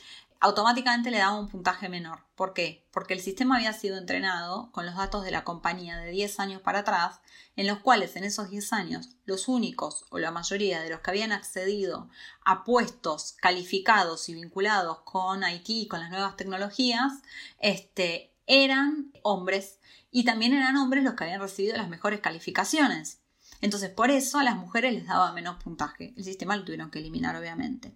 automáticamente 0.41 1.13
le 1.13 1.19
daba 1.19 1.39
un 1.39 1.49
puntaje 1.49 1.89
menor. 1.89 2.25
¿Por 2.35 2.53
qué? 2.53 2.85
Porque 2.91 3.15
el 3.15 3.21
sistema 3.21 3.57
había 3.57 3.73
sido 3.73 3.97
entrenado 3.97 4.73
con 4.73 4.85
los 4.85 4.97
datos 4.97 5.23
de 5.23 5.31
la 5.31 5.45
compañía 5.45 5.99
de 5.99 6.11
10 6.11 6.41
años 6.41 6.61
para 6.61 6.81
atrás, 6.81 7.21
en 7.55 7.69
los 7.69 7.79
cuales 7.79 8.17
en 8.17 8.25
esos 8.25 8.51
10 8.51 8.73
años 8.73 9.11
los 9.25 9.47
únicos 9.47 10.05
o 10.11 10.19
la 10.19 10.33
mayoría 10.33 10.81
de 10.81 10.91
los 10.91 10.99
que 11.01 11.11
habían 11.11 11.31
accedido 11.31 12.09
a 12.45 12.65
puestos 12.65 13.37
calificados 13.41 14.29
y 14.29 14.35
vinculados 14.35 15.03
con 15.03 15.49
IT 15.49 15.69
y 15.69 15.87
con 15.87 16.01
las 16.01 16.11
nuevas 16.11 16.37
tecnologías, 16.37 17.13
este, 17.61 18.35
eran 18.49 19.13
hombres 19.23 19.79
y 20.13 20.25
también 20.25 20.53
eran 20.53 20.77
hombres 20.77 21.03
los 21.03 21.15
que 21.15 21.25
habían 21.25 21.41
recibido 21.41 21.77
las 21.77 21.89
mejores 21.89 22.21
calificaciones. 22.21 23.19
Entonces, 23.63 23.91
por 23.91 24.11
eso 24.11 24.39
a 24.39 24.45
las 24.45 24.57
mujeres 24.57 24.93
les 24.93 25.07
daba 25.07 25.33
menos 25.33 25.63
puntaje. 25.63 26.13
El 26.17 26.25
sistema 26.25 26.57
lo 26.57 26.65
tuvieron 26.65 26.91
que 26.91 26.99
eliminar, 26.99 27.35
obviamente. 27.35 27.93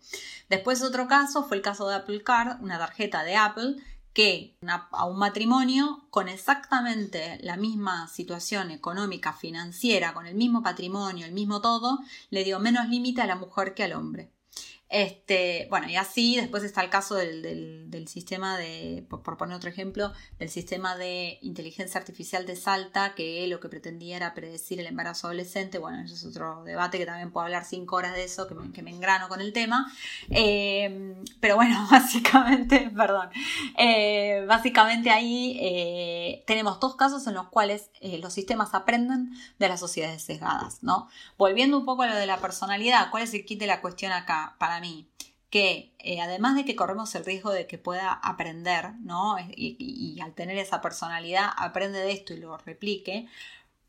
Después, 0.48 0.82
otro 0.82 1.08
caso 1.08 1.44
fue 1.44 1.58
el 1.58 1.62
caso 1.62 1.88
de 1.88 1.96
Apple 1.96 2.22
Card, 2.22 2.62
una 2.62 2.78
tarjeta 2.78 3.22
de 3.22 3.36
Apple 3.36 3.76
que 4.16 4.56
a 4.92 5.04
un 5.04 5.18
matrimonio 5.18 6.06
con 6.08 6.28
exactamente 6.28 7.38
la 7.42 7.58
misma 7.58 8.08
situación 8.08 8.70
económica, 8.70 9.34
financiera, 9.34 10.14
con 10.14 10.24
el 10.26 10.34
mismo 10.34 10.62
patrimonio, 10.62 11.26
el 11.26 11.32
mismo 11.32 11.60
todo, 11.60 11.98
le 12.30 12.42
dio 12.42 12.58
menos 12.58 12.88
límite 12.88 13.20
a 13.20 13.26
la 13.26 13.36
mujer 13.36 13.74
que 13.74 13.84
al 13.84 13.92
hombre. 13.92 14.30
Este, 14.88 15.66
bueno, 15.68 15.88
y 15.88 15.96
así 15.96 16.36
después 16.36 16.62
está 16.62 16.80
el 16.80 16.90
caso 16.90 17.16
del, 17.16 18.06
sistema 18.06 18.56
de, 18.56 19.04
por, 19.08 19.36
poner 19.36 19.56
otro 19.56 19.68
ejemplo, 19.68 20.12
del 20.38 20.48
sistema 20.48 20.96
de 20.96 21.38
inteligencia 21.42 21.98
artificial 21.98 22.46
de 22.46 22.54
Salta, 22.54 23.14
que 23.14 23.46
lo 23.48 23.58
que 23.58 23.68
pretendía 23.68 24.16
era 24.16 24.32
predecir 24.32 24.78
el 24.78 24.86
embarazo 24.86 25.26
adolescente. 25.26 25.78
Bueno, 25.78 26.02
eso 26.04 26.14
es 26.14 26.24
otro 26.24 26.62
debate 26.62 26.98
que 26.98 27.06
también 27.06 27.32
puedo 27.32 27.46
hablar 27.46 27.64
cinco 27.64 27.96
horas 27.96 28.14
de 28.14 28.24
eso, 28.24 28.46
que 28.46 28.54
me, 28.54 28.70
que 28.72 28.80
engrano 28.80 29.28
con 29.28 29.40
el 29.40 29.52
tema. 29.52 29.92
Eh, 30.30 31.16
pero 31.40 31.56
bueno, 31.56 31.86
básicamente, 31.90 32.90
perdón, 32.94 33.30
eh, 33.76 34.44
básicamente 34.46 35.10
ahí 35.10 35.58
eh, 35.60 36.44
tenemos 36.46 36.78
dos 36.78 36.94
casos 36.94 37.26
en 37.26 37.34
los 37.34 37.48
cuales 37.48 37.90
los 38.20 38.32
sistemas 38.32 38.72
aprenden 38.72 39.32
de 39.58 39.68
las 39.68 39.80
sociedades 39.80 40.22
sesgadas, 40.22 40.82
¿no? 40.82 41.08
Volviendo 41.36 41.76
un 41.76 41.84
poco 41.84 42.02
a 42.02 42.06
lo 42.06 42.14
de 42.14 42.26
la 42.26 42.38
personalidad, 42.38 43.10
¿cuál 43.10 43.24
es 43.24 43.34
el 43.34 43.44
kit 43.44 43.58
de 43.58 43.66
la 43.66 43.80
cuestión 43.80 44.12
acá? 44.12 44.54
Para 44.58 44.75
mí, 44.80 45.08
que 45.50 45.94
eh, 45.98 46.20
además 46.20 46.56
de 46.56 46.64
que 46.64 46.76
corremos 46.76 47.14
el 47.14 47.24
riesgo 47.24 47.50
de 47.50 47.66
que 47.66 47.78
pueda 47.78 48.12
aprender, 48.12 48.94
¿no? 49.00 49.36
Y, 49.56 50.18
al 50.22 50.34
tener 50.34 50.58
esa 50.58 50.80
personalidad 50.80 51.50
aprende 51.56 52.00
de 52.00 52.12
esto 52.12 52.34
y 52.34 52.38
lo 52.38 52.56
replique, 52.58 53.28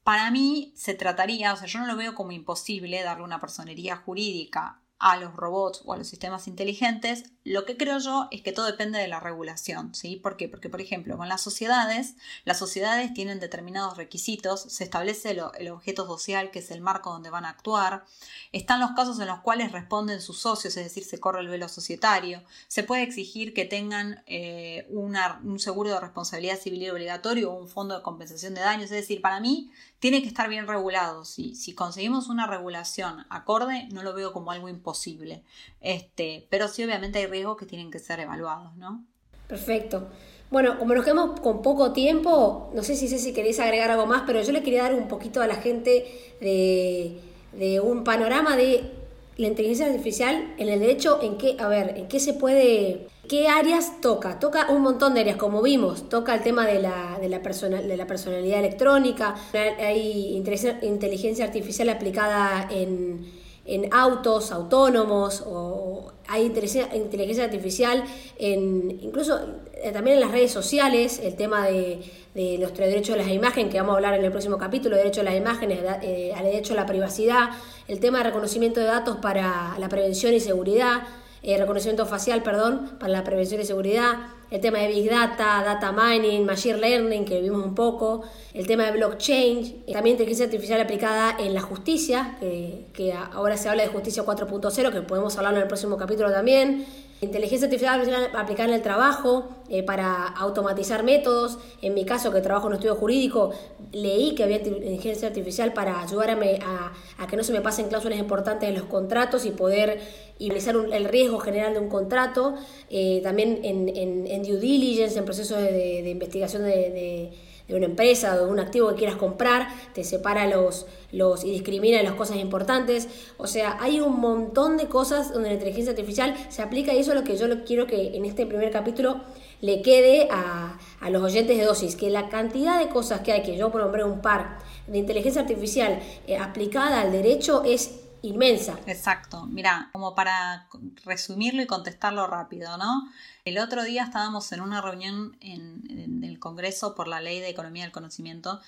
para 0.03 0.31
mí 0.31 0.71
se 0.75 0.93
trataría, 0.93 1.53
o 1.53 1.57
sea, 1.57 1.67
yo 1.67 1.79
no 1.79 1.87
lo 1.87 1.97
veo 1.97 2.15
como 2.15 2.31
imposible 2.31 3.01
darle 3.03 3.23
una 3.23 3.39
personería 3.39 3.97
jurídica 3.97 4.81
a 4.99 5.17
los 5.17 5.35
robots 5.35 5.81
o 5.85 5.93
a 5.93 5.97
los 5.97 6.07
sistemas 6.07 6.47
inteligentes, 6.47 7.31
lo 7.47 7.65
que 7.65 7.77
creo 7.77 7.99
yo 7.99 8.27
es 8.31 8.41
que 8.41 8.51
todo 8.51 8.65
depende 8.65 8.99
de 8.99 9.07
la 9.07 9.19
regulación, 9.19 9.95
¿sí? 9.95 10.17
¿Por 10.17 10.35
qué? 10.35 10.49
Porque, 10.49 10.69
por 10.69 10.81
ejemplo, 10.81 11.17
con 11.17 11.29
las 11.29 11.41
sociedades, 11.41 12.15
las 12.43 12.59
sociedades 12.59 13.13
tienen 13.13 13.39
determinados 13.39 13.95
requisitos, 13.95 14.61
se 14.61 14.83
establece 14.83 15.31
el 15.31 15.69
objeto 15.69 16.05
social, 16.05 16.51
que 16.51 16.59
es 16.59 16.71
el 16.71 16.81
marco 16.81 17.11
donde 17.11 17.29
van 17.29 17.45
a 17.45 17.49
actuar, 17.49 18.03
están 18.51 18.81
los 18.81 18.91
casos 18.91 19.19
en 19.19 19.27
los 19.27 19.39
cuales 19.39 19.71
responden 19.71 20.21
sus 20.21 20.39
socios, 20.39 20.75
es 20.75 20.83
decir, 20.83 21.05
se 21.05 21.19
corre 21.19 21.39
el 21.39 21.47
velo 21.47 21.69
societario, 21.69 22.43
se 22.67 22.83
puede 22.83 23.03
exigir 23.03 23.53
que 23.53 23.65
tengan 23.65 24.23
eh, 24.25 24.85
un 24.89 25.59
seguro 25.59 25.91
de 25.91 25.99
responsabilidad 25.99 26.59
civil 26.59 26.83
y 26.83 26.89
obligatorio 26.89 27.51
o 27.51 27.59
un 27.59 27.69
fondo 27.69 27.95
de 27.95 28.03
compensación 28.03 28.53
de 28.55 28.61
daños, 28.61 28.85
es 28.85 28.91
decir, 28.91 29.21
para 29.21 29.39
mí 29.39 29.71
tiene 29.99 30.21
que 30.21 30.27
estar 30.27 30.47
bien 30.47 30.67
regulado. 30.67 31.25
Si, 31.25 31.55
si 31.55 31.73
conseguimos 31.73 32.27
una 32.27 32.45
regulación 32.45 33.25
acorde, 33.29 33.87
no 33.91 34.03
lo 34.03 34.13
veo 34.13 34.31
como 34.31 34.51
algo 34.51 34.69
imposible. 34.69 35.43
Este, 35.81 36.47
pero 36.49 36.67
sí, 36.67 36.83
obviamente 36.83 37.19
hay 37.19 37.27
que 37.57 37.65
tienen 37.65 37.91
que 37.91 37.99
ser 37.99 38.19
evaluados, 38.19 38.75
¿no? 38.77 39.05
Perfecto. 39.47 40.09
Bueno, 40.49 40.79
como 40.79 40.93
nos 40.93 41.03
quedamos 41.03 41.39
con 41.41 41.61
poco 41.61 41.91
tiempo, 41.91 42.71
no 42.73 42.83
sé 42.83 42.95
si 42.95 43.07
sé 43.07 43.17
si 43.17 43.33
queréis 43.33 43.59
agregar 43.59 43.91
algo 43.91 44.05
más, 44.05 44.23
pero 44.25 44.41
yo 44.41 44.51
le 44.51 44.63
quería 44.63 44.83
dar 44.83 44.93
un 44.93 45.07
poquito 45.07 45.41
a 45.41 45.47
la 45.47 45.55
gente 45.55 46.05
de, 46.39 47.19
de 47.53 47.79
un 47.81 48.03
panorama 48.03 48.55
de 48.55 48.91
la 49.37 49.47
inteligencia 49.47 49.85
artificial 49.85 50.53
en 50.57 50.69
el 50.69 50.79
derecho, 50.79 51.19
en 51.21 51.37
qué, 51.37 51.57
a 51.59 51.67
ver, 51.67 51.97
en 51.97 52.07
qué 52.07 52.19
se 52.19 52.33
puede, 52.33 53.07
qué 53.27 53.49
áreas 53.49 53.99
toca. 54.01 54.39
Toca 54.39 54.71
un 54.71 54.81
montón 54.81 55.13
de 55.13 55.21
áreas, 55.21 55.37
como 55.37 55.61
vimos, 55.61 56.07
toca 56.09 56.33
el 56.33 56.41
tema 56.41 56.65
de 56.65 56.81
la, 56.81 57.17
de 57.19 57.29
la, 57.29 57.39
de 57.39 57.97
la 57.97 58.07
personalidad 58.07 58.59
electrónica, 58.59 59.35
hay 59.53 60.35
inteligencia 60.81 61.45
artificial 61.45 61.89
aplicada 61.89 62.67
en, 62.71 63.36
en 63.67 63.93
autos 63.93 64.51
autónomos 64.51 65.43
o 65.45 66.13
hay 66.27 66.45
inteligencia 66.45 67.43
artificial 67.43 68.03
en 68.39 68.99
incluso 69.01 69.39
eh, 69.73 69.91
también 69.91 70.15
en 70.17 70.21
las 70.21 70.31
redes 70.31 70.51
sociales, 70.51 71.19
el 71.23 71.35
tema 71.35 71.67
de, 71.67 72.01
de 72.33 72.57
los 72.59 72.73
derechos 72.73 73.15
de 73.15 73.23
las 73.23 73.31
imágenes, 73.31 73.71
que 73.71 73.79
vamos 73.79 73.93
a 73.93 73.95
hablar 73.97 74.13
en 74.15 74.25
el 74.25 74.31
próximo 74.31 74.57
capítulo, 74.57 74.95
derecho 74.95 75.21
a 75.21 75.23
las 75.23 75.35
imágenes, 75.35 75.79
eh, 76.01 76.33
derecho 76.43 76.73
a 76.73 76.75
la 76.75 76.85
privacidad, 76.85 77.49
el 77.87 77.99
tema 77.99 78.19
de 78.19 78.25
reconocimiento 78.25 78.79
de 78.79 78.87
datos 78.87 79.17
para 79.17 79.77
la 79.77 79.89
prevención 79.89 80.33
y 80.33 80.39
seguridad, 80.39 81.03
eh, 81.43 81.57
reconocimiento 81.57 82.05
facial, 82.05 82.43
perdón, 82.43 82.97
para 82.99 83.11
la 83.11 83.23
prevención 83.23 83.61
y 83.61 83.65
seguridad, 83.65 84.17
el 84.49 84.61
tema 84.61 84.79
de 84.79 84.87
Big 84.87 85.09
Data, 85.09 85.63
Data 85.63 85.91
Mining, 85.91 86.45
Machine 86.45 86.77
Learning, 86.77 87.25
que 87.25 87.41
vimos 87.41 87.63
un 87.63 87.75
poco, 87.75 88.23
el 88.53 88.65
tema 88.65 88.85
de 88.85 88.91
blockchain, 88.93 89.83
también 89.91 90.13
inteligencia 90.13 90.45
artificial 90.45 90.79
aplicada 90.79 91.35
en 91.39 91.53
la 91.53 91.61
justicia, 91.61 92.37
que, 92.39 92.85
que 92.93 93.13
ahora 93.13 93.57
se 93.57 93.69
habla 93.69 93.83
de 93.83 93.89
justicia 93.89 94.23
4.0, 94.23 94.91
que 94.91 95.01
podemos 95.01 95.35
hablarlo 95.37 95.57
en 95.57 95.63
el 95.63 95.67
próximo 95.67 95.97
capítulo 95.97 96.31
también, 96.31 96.85
Inteligencia 97.19 97.65
artificial 97.65 98.29
aplicada 98.35 98.69
en 98.69 98.75
el 98.75 98.81
trabajo 98.83 99.49
eh, 99.69 99.81
para 99.81 100.27
automatizar 100.27 101.03
métodos. 101.03 101.57
En 101.81 101.95
mi 101.95 102.05
caso, 102.05 102.31
que 102.31 102.41
trabajo 102.41 102.67
en 102.67 102.73
un 102.73 102.75
estudio 102.75 102.95
jurídico, 102.95 103.51
leí 103.91 104.35
que 104.35 104.43
había 104.43 104.57
inteligencia 104.57 105.27
artificial 105.27 105.73
para 105.73 106.01
ayudarme 106.01 106.59
a, 106.63 106.93
a 107.17 107.27
que 107.27 107.35
no 107.35 107.43
se 107.43 107.53
me 107.53 107.61
pasen 107.61 107.87
cláusulas 107.87 108.19
importantes 108.19 108.69
en 108.69 108.75
los 108.75 108.83
contratos 108.83 109.45
y 109.45 109.51
poder 109.51 109.99
analizar 110.39 110.75
el 110.75 111.05
riesgo 111.05 111.39
general 111.39 111.73
de 111.73 111.79
un 111.79 111.89
contrato. 111.89 112.53
Eh, 112.91 113.21
también 113.23 113.61
en, 113.63 113.89
en, 113.89 114.43
due 114.43 114.59
diligence, 114.59 115.17
en 115.17 115.25
procesos 115.25 115.57
de, 115.59 116.07
investigación 116.09 116.63
de 116.63 117.33
una 117.75 117.85
empresa 117.85 118.35
o 118.35 118.45
de 118.45 118.51
un 118.51 118.59
activo 118.59 118.89
que 118.89 118.95
quieras 118.95 119.17
comprar, 119.17 119.67
te 119.93 120.03
separa 120.03 120.47
los, 120.47 120.85
los 121.11 121.43
y 121.43 121.51
discrimina 121.51 122.01
las 122.01 122.13
cosas 122.13 122.37
importantes. 122.37 123.07
O 123.37 123.47
sea, 123.47 123.77
hay 123.81 123.99
un 123.99 124.19
montón 124.19 124.77
de 124.77 124.87
cosas 124.87 125.33
donde 125.33 125.49
la 125.49 125.55
inteligencia 125.55 125.91
artificial 125.91 126.35
se 126.49 126.61
aplica 126.61 126.93
y 126.93 126.99
eso 126.99 127.11
es 127.11 127.19
lo 127.19 127.23
que 127.23 127.37
yo 127.37 127.47
quiero 127.65 127.87
que 127.87 128.15
en 128.15 128.25
este 128.25 128.45
primer 128.45 128.71
capítulo 128.71 129.21
le 129.61 129.81
quede 129.81 130.27
a, 130.31 130.77
los 131.09 131.23
oyentes 131.23 131.57
de 131.57 131.63
dosis, 131.63 131.95
que 131.95 132.09
la 132.09 132.29
cantidad 132.29 132.79
de 132.79 132.89
cosas 132.89 133.21
que 133.21 133.31
hay, 133.31 133.43
que 133.43 133.57
yo 133.57 133.71
por 133.71 133.81
nombré 133.81 134.03
un 134.03 134.21
par, 134.21 134.59
de 134.87 134.97
inteligencia 134.97 135.41
artificial 135.41 135.99
eh, 136.27 136.37
aplicada 136.37 137.01
al 137.01 137.11
derecho 137.11 137.63
es 137.65 138.06
inmensa. 138.27 138.79
Exacto. 138.85 139.45
Mira, 139.45 139.89
como 139.93 140.15
para 140.15 140.67
resumirlo 141.03 141.61
y 141.61 141.67
contestarlo 141.67 142.27
rápido, 142.27 142.77
¿no? 142.77 143.09
El 143.45 143.57
otro 143.59 143.83
día 143.83 144.03
estábamos 144.03 144.51
en 144.51 144.61
una 144.61 144.81
reunión 144.81 145.37
en, 145.39 146.23
el 146.23 146.39
Congreso 146.39 146.95
por 146.95 147.07
la 147.07 147.21
Ley 147.21 147.39
de 147.39 147.49
Economía 147.49 147.83
del 147.83 147.91
Conocimiento 147.91 148.59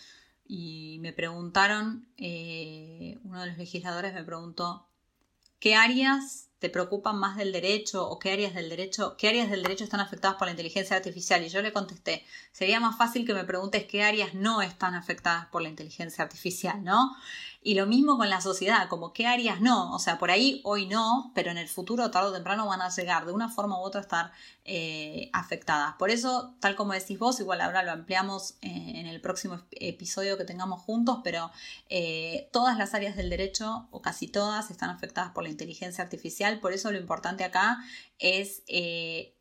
y 0.48 0.98
me 1.02 1.14
preguntaron, 1.14 2.08
eh, 2.18 3.18
uno 3.24 3.42
de 3.42 3.48
los 3.48 3.58
legisladores 3.58 4.14
me 4.14 4.24
preguntó, 4.24 4.88
¿qué 5.60 5.76
áreas 5.76 6.48
te 6.60 6.70
preocupan 6.70 7.18
más 7.18 7.38
del 7.38 7.52
derecho 7.52 8.08
o 8.08 8.20
qué 8.20 8.32
áreas 8.32 8.54
del 8.54 8.70
derecho, 8.70 9.16
qué 9.18 9.30
áreas 9.30 9.50
del 9.50 9.64
derecho 9.64 9.84
están 9.84 10.00
afectadas 10.00 10.38
por 10.38 10.48
la 10.48 10.52
inteligencia 10.52 10.96
artificial? 10.96 11.44
Y 11.44 11.50
yo 11.50 11.62
le 11.62 11.74
contesté, 11.74 12.26
sería 12.52 12.80
más 12.80 12.98
fácil 12.98 13.26
que 13.26 13.34
me 13.34 13.44
preguntes 13.44 13.86
qué 13.86 14.04
áreas 14.04 14.34
no 14.34 14.62
están 14.62 14.96
afectadas 14.96 15.48
por 15.48 15.62
la 15.62 15.70
inteligencia 15.70 16.24
artificial, 16.24 16.84
¿no? 16.84 17.16
Y 17.62 17.74
lo 17.74 17.86
mismo 17.88 18.18
con 18.18 18.30
la 18.30 18.40
sociedad, 18.40 18.88
como 18.88 19.12
qué 19.12 19.28
áreas 19.28 19.60
no, 19.60 19.94
o 19.94 20.00
sea, 20.00 20.18
por 20.18 20.32
ahí 20.32 20.62
hoy 20.64 20.88
no, 20.88 21.34
pero 21.36 21.52
en 21.52 21.58
el 21.58 21.68
futuro 21.68 22.10
tarde 22.10 22.30
o 22.30 22.34
temprano 22.34 22.66
van 22.66 22.82
a 22.82 22.90
llegar 22.90 23.26
de 23.26 23.34
una 23.34 23.50
forma 23.50 23.78
u 23.78 23.82
otra 23.82 24.00
a 24.00 24.04
estar 24.04 24.32
eh, 24.64 25.30
afectadas. 25.34 25.96
Por 26.00 26.10
eso, 26.10 26.56
tal 26.62 26.78
como 26.78 26.94
decís 26.94 27.20
vos, 27.20 27.38
igual 27.42 27.60
ahora 27.60 27.84
lo 27.84 27.92
ampliamos 27.92 28.52
eh, 28.62 28.94
en 28.96 29.08
el 29.08 29.20
próximo 29.20 29.60
episodio 29.72 30.38
que 30.38 30.46
tengamos 30.46 30.80
juntos, 30.82 31.20
pero 31.22 31.52
eh, 31.90 32.50
todas 32.54 32.78
las 32.78 32.94
áreas 32.94 33.18
del 33.18 33.30
derecho, 33.30 33.90
o 33.92 34.02
casi 34.02 34.30
todas, 34.30 34.72
están 34.72 34.90
afectadas 34.90 35.32
por 35.32 35.44
la 35.44 35.50
inteligencia 35.50 36.02
artificial, 36.02 36.62
por 36.62 36.72
eso 36.72 36.92
lo 36.92 36.98
importante 36.98 37.44
acá 37.44 37.80
es 38.20 38.64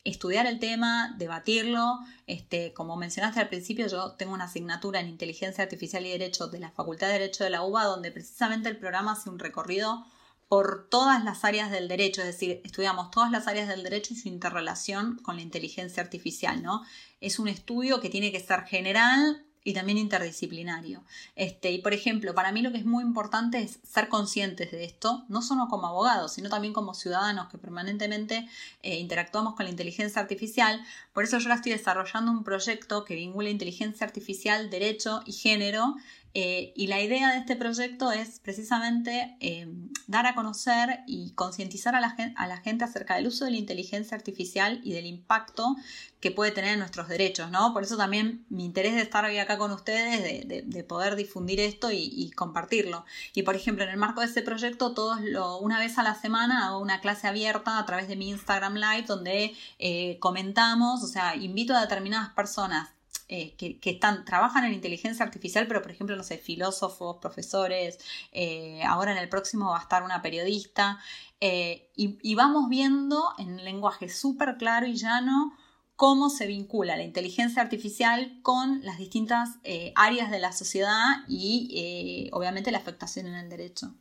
estudiar 0.04 0.46
el 0.46 0.58
tema, 0.58 1.14
debatirlo. 1.18 1.98
Este, 2.26 2.72
como 2.72 2.96
mencionaste 2.96 3.40
al 3.40 3.48
principio, 3.48 3.86
yo 3.88 4.12
tengo 4.12 4.32
una 4.34 4.44
asignatura 4.44 5.00
en 5.00 5.08
Inteligencia 5.08 5.64
Artificial 5.64 6.06
y 6.06 6.10
Derecho 6.10 6.46
de 6.46 6.60
la 6.60 6.70
Facultad 6.70 7.08
de 7.08 7.14
Derecho 7.14 7.44
de 7.44 7.50
la 7.50 7.62
UBA, 7.62 7.84
donde 7.84 8.12
precisamente 8.12 8.68
el 8.68 8.78
programa 8.78 9.12
hace 9.12 9.30
un 9.30 9.38
recorrido 9.38 10.06
por 10.48 10.88
todas 10.88 11.22
las 11.24 11.44
áreas 11.44 11.70
del 11.70 11.88
derecho, 11.88 12.22
es 12.22 12.28
decir, 12.28 12.62
estudiamos 12.64 13.10
todas 13.10 13.30
las 13.30 13.46
áreas 13.46 13.68
del 13.68 13.82
derecho 13.82 14.14
y 14.14 14.16
su 14.16 14.28
interrelación 14.28 15.18
con 15.18 15.36
la 15.36 15.42
inteligencia 15.42 16.02
artificial, 16.02 16.62
¿no? 16.62 16.84
Es 17.20 17.38
un 17.38 17.48
estudio 17.48 18.00
que 18.00 18.08
tiene 18.08 18.32
que 18.32 18.40
ser 18.40 18.62
general, 18.62 19.44
y 19.68 19.74
también 19.74 19.98
interdisciplinario. 19.98 21.04
Este, 21.36 21.70
y 21.70 21.82
por 21.82 21.92
ejemplo, 21.92 22.34
para 22.34 22.52
mí 22.52 22.62
lo 22.62 22.72
que 22.72 22.78
es 22.78 22.86
muy 22.86 23.04
importante 23.04 23.60
es 23.60 23.80
ser 23.82 24.08
conscientes 24.08 24.70
de 24.70 24.84
esto, 24.84 25.26
no 25.28 25.42
solo 25.42 25.68
como 25.68 25.86
abogados, 25.86 26.32
sino 26.32 26.48
también 26.48 26.72
como 26.72 26.94
ciudadanos 26.94 27.50
que 27.50 27.58
permanentemente 27.58 28.48
eh, 28.82 28.96
interactuamos 28.96 29.56
con 29.56 29.66
la 29.66 29.70
inteligencia 29.70 30.22
artificial. 30.22 30.82
Por 31.12 31.24
eso 31.24 31.36
yo 31.36 31.44
ahora 31.44 31.56
estoy 31.56 31.72
desarrollando 31.72 32.32
un 32.32 32.44
proyecto 32.44 33.04
que 33.04 33.14
vincula 33.14 33.50
inteligencia 33.50 34.06
artificial, 34.06 34.70
derecho 34.70 35.22
y 35.26 35.32
género 35.32 35.96
eh, 36.34 36.72
y 36.76 36.86
la 36.88 37.00
idea 37.00 37.32
de 37.32 37.38
este 37.38 37.56
proyecto 37.56 38.12
es 38.12 38.40
precisamente 38.40 39.36
eh, 39.40 39.66
dar 40.06 40.26
a 40.26 40.34
conocer 40.34 41.00
y 41.06 41.32
concientizar 41.32 41.94
a, 41.94 42.00
la 42.00 42.10
gente, 42.58 42.84
acerca 42.84 43.16
del 43.16 43.28
uso 43.28 43.44
de 43.44 43.52
la 43.52 43.56
inteligencia 43.56 44.16
artificial 44.16 44.80
y 44.84 44.92
del 44.92 45.06
impacto 45.06 45.76
que 46.20 46.30
puede 46.30 46.50
tener 46.50 46.72
en 46.72 46.80
nuestros 46.80 47.08
derechos, 47.08 47.50
¿no? 47.50 47.72
Por 47.72 47.84
eso 47.84 47.96
también 47.96 48.44
mi 48.50 48.64
interés 48.64 48.94
de 48.94 49.02
estar 49.02 49.24
hoy 49.24 49.38
acá 49.38 49.56
con 49.56 49.70
ustedes, 49.70 50.46
de, 50.48 50.84
poder 50.84 51.16
difundir 51.16 51.60
esto 51.60 51.90
y, 51.92 52.30
compartirlo. 52.32 53.04
Y 53.34 53.42
por 53.42 53.56
ejemplo, 53.56 53.84
en 53.84 53.90
el 53.90 53.96
marco 53.96 54.20
de 54.20 54.26
este 54.26 54.42
proyecto, 54.42 54.94
todos 54.94 55.20
lo, 55.20 55.58
una 55.58 55.78
vez 55.78 55.98
a 55.98 56.02
la 56.02 56.14
semana 56.14 56.66
hago 56.66 56.78
una 56.78 57.00
clase 57.00 57.26
abierta 57.28 57.78
a 57.78 57.86
través 57.86 58.08
de 58.08 58.16
mi 58.16 58.30
Instagram 58.30 58.74
Live 58.74 59.04
donde 59.06 59.54
eh, 59.78 60.18
comentamos, 60.20 61.02
o 61.02 61.06
sea, 61.06 61.36
invito 61.36 61.74
a 61.74 61.80
determinadas 61.80 62.30
personas 62.30 62.88
eh, 63.30 63.56
que, 63.56 63.78
están, 63.90 64.24
trabajan 64.24 64.64
en 64.64 64.72
inteligencia 64.72 65.22
artificial, 65.22 65.66
pero 65.66 65.82
por 65.82 65.90
ejemplo, 65.90 66.16
no 66.16 66.22
sé, 66.22 66.38
filósofos, 66.38 67.18
profesores, 67.18 67.98
eh, 68.32 68.82
ahora 68.84 69.12
en 69.12 69.18
el 69.18 69.28
próximo 69.28 69.70
va 69.70 69.78
a 69.78 69.82
estar 69.82 70.02
una 70.02 70.22
periodista, 70.22 70.98
eh, 71.40 71.90
y, 71.94 72.34
vamos 72.34 72.70
viendo 72.70 73.34
en 73.36 73.62
lenguaje 73.64 74.08
súper 74.08 74.56
claro 74.56 74.86
y 74.86 74.94
llano 74.94 75.52
cómo 75.94 76.30
se 76.30 76.46
vincula 76.46 76.96
la 76.96 77.02
inteligencia 77.02 77.60
artificial 77.60 78.40
con 78.42 78.82
las 78.82 78.96
distintas 78.98 79.58
áreas 79.94 80.30
de 80.30 80.38
la 80.38 80.52
sociedad 80.52 81.04
y 81.28 82.30
obviamente 82.32 82.70
la 82.72 82.78
afectación 82.78 83.26
en 83.26 83.34
el 83.34 83.50
derecho. 83.50 83.94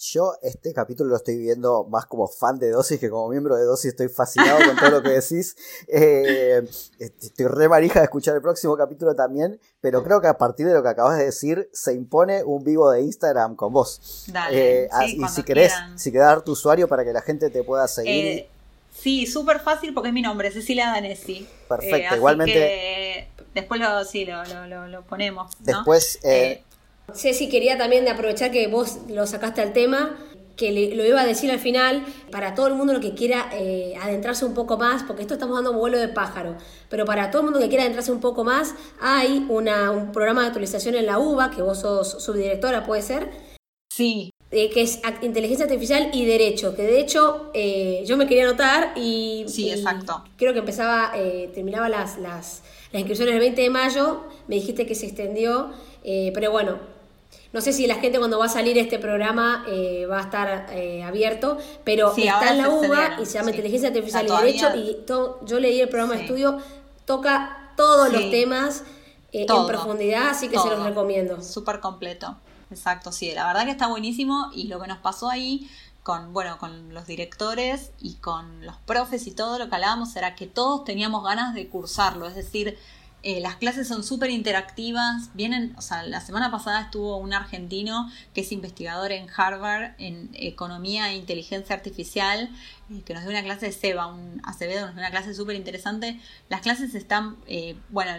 Yo 0.00 0.34
este 0.42 0.72
capítulo 0.72 1.10
lo 1.10 1.16
estoy 1.16 1.36
viendo 1.36 1.84
más 1.90 2.06
como 2.06 2.28
fan 2.28 2.60
de 2.60 2.70
Dosis 2.70 3.00
que 3.00 3.10
como 3.10 3.28
miembro 3.28 3.56
de 3.56 3.64
Dosis. 3.64 3.90
Estoy 3.90 4.08
fascinado 4.08 4.58
con 4.64 4.76
todo 4.76 4.90
lo 4.90 5.02
que 5.02 5.10
decís. 5.10 5.56
Eh, 5.90 6.68
estoy 6.98 7.46
re 7.46 7.68
marija 7.68 8.00
de 8.00 8.04
escuchar 8.04 8.34
el 8.34 8.42
próximo 8.42 8.76
capítulo 8.76 9.14
también. 9.14 9.58
Pero 9.80 10.04
creo 10.04 10.20
que 10.20 10.28
a 10.28 10.38
partir 10.38 10.66
de 10.66 10.74
lo 10.74 10.82
que 10.82 10.88
acabas 10.88 11.18
de 11.18 11.24
decir, 11.24 11.68
se 11.72 11.94
impone 11.94 12.44
un 12.44 12.62
vivo 12.62 12.90
de 12.90 13.02
Instagram 13.02 13.56
con 13.56 13.72
vos. 13.72 14.26
Dale, 14.28 14.84
eh, 14.84 14.88
y 15.16 15.26
si 15.28 15.42
querés, 15.42 15.72
si 15.96 16.12
querés 16.12 16.26
dar 16.26 16.42
tu 16.42 16.52
usuario 16.52 16.86
para 16.88 17.04
que 17.04 17.12
la 17.12 17.22
gente 17.22 17.50
te 17.50 17.64
pueda 17.64 17.88
seguir. 17.88 18.26
Eh, 18.26 18.48
sí, 18.92 19.26
súper 19.26 19.60
fácil 19.60 19.94
porque 19.94 20.08
es 20.08 20.14
mi 20.14 20.22
nombre, 20.22 20.50
Cecilia 20.52 20.88
Danesi. 20.88 21.48
Perfecto, 21.68 22.16
igualmente. 22.16 23.30
después 23.54 23.80
lo, 23.80 24.04
sí, 24.04 24.26
lo, 24.26 24.44
lo, 24.66 24.86
lo 24.86 25.02
ponemos. 25.02 25.52
Después. 25.60 26.20
Ceci, 27.14 27.48
quería 27.48 27.78
también 27.78 28.06
aprovechar 28.08 28.50
que 28.50 28.66
vos 28.66 28.98
lo 29.08 29.26
sacaste 29.26 29.60
al 29.60 29.72
tema, 29.72 30.18
que 30.56 30.72
lo 30.72 31.06
iba 31.06 31.20
a 31.20 31.26
decir 31.26 31.50
al 31.50 31.60
final, 31.60 32.04
para 32.30 32.54
todo 32.54 32.66
el 32.66 32.74
mundo 32.74 32.92
lo 32.92 33.00
que 33.00 33.14
quiera 33.14 33.48
eh, 33.52 33.94
adentrarse 34.02 34.44
un 34.44 34.54
poco 34.54 34.76
más, 34.76 35.04
porque 35.04 35.22
esto 35.22 35.34
estamos 35.34 35.56
dando 35.56 35.72
vuelo 35.72 35.98
de 35.98 36.08
pájaro, 36.08 36.56
pero 36.90 37.04
para 37.04 37.30
todo 37.30 37.42
el 37.42 37.44
mundo 37.46 37.60
que 37.60 37.68
quiera 37.68 37.84
adentrarse 37.84 38.10
un 38.10 38.20
poco 38.20 38.44
más, 38.44 38.74
hay 39.00 39.46
una, 39.48 39.92
un 39.92 40.10
programa 40.10 40.42
de 40.42 40.48
actualización 40.48 40.96
en 40.96 41.06
la 41.06 41.18
UBA, 41.18 41.52
que 41.52 41.62
vos 41.62 41.78
sos 41.78 42.22
subdirectora, 42.22 42.84
¿puede 42.84 43.02
ser? 43.02 43.30
Sí. 43.88 44.30
Eh, 44.50 44.70
que 44.70 44.82
es 44.82 45.00
inteligencia 45.22 45.66
artificial 45.66 46.10
y 46.12 46.24
derecho, 46.24 46.74
que 46.74 46.82
de 46.82 46.98
hecho 46.98 47.50
eh, 47.54 48.02
yo 48.06 48.16
me 48.16 48.26
quería 48.26 48.44
anotar 48.44 48.94
y, 48.96 49.44
sí, 49.46 49.70
exacto. 49.70 50.24
creo 50.36 50.54
que 50.54 50.60
empezaba, 50.60 51.12
terminaba 51.54 51.88
las, 51.88 52.18
las, 52.18 52.62
las 52.92 53.00
inscripciones 53.00 53.34
el 53.34 53.40
20 53.40 53.60
de 53.60 53.70
mayo, 53.70 54.24
me 54.48 54.56
dijiste 54.56 54.86
que 54.86 54.94
se 54.94 55.06
extendió, 55.06 55.70
pero 56.02 56.50
bueno, 56.50 56.97
no 57.52 57.60
sé 57.60 57.72
si 57.72 57.86
la 57.86 57.96
gente 57.96 58.18
cuando 58.18 58.38
va 58.38 58.46
a 58.46 58.50
salir 58.50 58.76
este 58.76 58.98
programa 58.98 59.64
eh, 59.68 60.06
va 60.06 60.18
a 60.18 60.22
estar 60.22 60.66
eh, 60.70 61.02
abierto, 61.02 61.56
pero 61.84 62.14
está 62.14 62.50
en 62.50 62.58
la 62.58 62.68
UBA 62.68 63.20
y 63.22 63.26
se 63.26 63.38
llama 63.38 63.50
Inteligencia 63.50 63.88
Artificial 63.88 64.26
y 64.26 64.30
Derecho 64.30 64.76
y 64.76 64.96
yo 65.46 65.58
leí 65.58 65.80
el 65.80 65.88
programa 65.88 66.14
de 66.14 66.22
estudio, 66.22 66.58
toca 67.06 67.72
todos 67.76 68.12
los 68.12 68.30
temas 68.30 68.84
eh, 69.32 69.46
en 69.48 69.66
profundidad, 69.66 70.28
así 70.28 70.48
que 70.48 70.58
se 70.58 70.68
los 70.68 70.82
recomiendo. 70.82 71.42
Súper 71.42 71.80
completo, 71.80 72.36
exacto, 72.70 73.12
sí, 73.12 73.32
la 73.32 73.46
verdad 73.46 73.64
que 73.64 73.70
está 73.70 73.86
buenísimo 73.86 74.50
y 74.54 74.68
lo 74.68 74.78
que 74.80 74.86
nos 74.86 74.98
pasó 74.98 75.30
ahí 75.30 75.70
con, 76.02 76.32
bueno, 76.32 76.58
con 76.58 76.92
los 76.92 77.06
directores 77.06 77.92
y 77.98 78.14
con 78.14 78.64
los 78.64 78.76
profes 78.76 79.26
y 79.26 79.30
todo 79.32 79.58
lo 79.58 79.68
que 79.68 79.74
hablábamos 79.74 80.14
era 80.16 80.34
que 80.34 80.46
todos 80.46 80.84
teníamos 80.84 81.24
ganas 81.24 81.54
de 81.54 81.68
cursarlo, 81.68 82.26
es 82.26 82.34
decir, 82.34 82.78
eh, 83.22 83.40
las 83.40 83.56
clases 83.56 83.88
son 83.88 84.04
súper 84.04 84.30
interactivas. 84.30 85.30
Vienen, 85.34 85.74
o 85.76 85.82
sea, 85.82 86.02
la 86.04 86.20
semana 86.20 86.50
pasada 86.50 86.82
estuvo 86.82 87.16
un 87.16 87.32
argentino 87.32 88.10
que 88.34 88.42
es 88.42 88.52
investigador 88.52 89.12
en 89.12 89.26
Harvard 89.34 89.92
en 89.98 90.30
economía 90.34 91.10
e 91.10 91.16
inteligencia 91.16 91.74
artificial 91.74 92.50
que 93.04 93.12
nos 93.12 93.22
dio 93.22 93.30
una 93.30 93.42
clase 93.42 93.66
de 93.66 93.72
Seba, 93.72 94.06
un 94.06 94.40
Acevedo, 94.44 94.86
nos 94.86 94.94
dio 94.94 95.02
una 95.02 95.10
clase 95.10 95.34
súper 95.34 95.56
interesante. 95.56 96.18
Las 96.48 96.62
clases 96.62 96.94
están, 96.94 97.36
eh, 97.46 97.76
bueno, 97.90 98.10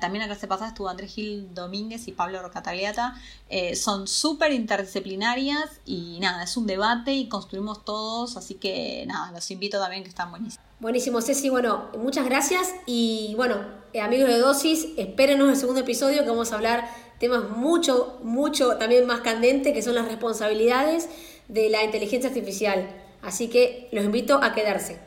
también 0.00 0.22
la 0.22 0.26
clase 0.26 0.48
pasada 0.48 0.68
estuvo 0.68 0.88
Andrés 0.88 1.14
Gil 1.14 1.54
Domínguez 1.54 2.08
y 2.08 2.12
Pablo 2.12 2.42
Rocatagliata, 2.42 3.14
eh, 3.48 3.76
son 3.76 4.08
súper 4.08 4.52
interdisciplinarias 4.52 5.80
y 5.84 6.18
nada, 6.20 6.42
es 6.42 6.56
un 6.56 6.66
debate 6.66 7.12
y 7.12 7.28
construimos 7.28 7.84
todos, 7.84 8.36
así 8.36 8.54
que 8.54 9.04
nada, 9.06 9.30
los 9.30 9.48
invito 9.50 9.78
también 9.78 10.02
que 10.02 10.08
están 10.08 10.30
buenísimos. 10.30 10.64
Buenísimo, 10.78 11.22
Ceci, 11.22 11.48
bueno, 11.48 11.88
muchas 11.96 12.26
gracias 12.26 12.74
y 12.84 13.32
bueno, 13.36 13.56
eh, 13.96 14.00
amigos 14.02 14.28
de 14.28 14.38
Dosis, 14.38 14.88
espérenos 14.98 15.48
el 15.48 15.56
segundo 15.56 15.80
episodio 15.80 16.22
que 16.22 16.28
vamos 16.28 16.52
a 16.52 16.56
hablar 16.56 16.86
temas 17.18 17.48
mucho, 17.48 18.18
mucho 18.22 18.76
también 18.76 19.06
más 19.06 19.20
candentes 19.20 19.72
que 19.72 19.80
son 19.80 19.94
las 19.94 20.06
responsabilidades 20.06 21.08
de 21.48 21.70
la 21.70 21.82
inteligencia 21.82 22.28
artificial. 22.28 22.90
Así 23.22 23.48
que 23.48 23.88
los 23.92 24.04
invito 24.04 24.42
a 24.42 24.52
quedarse. 24.52 24.98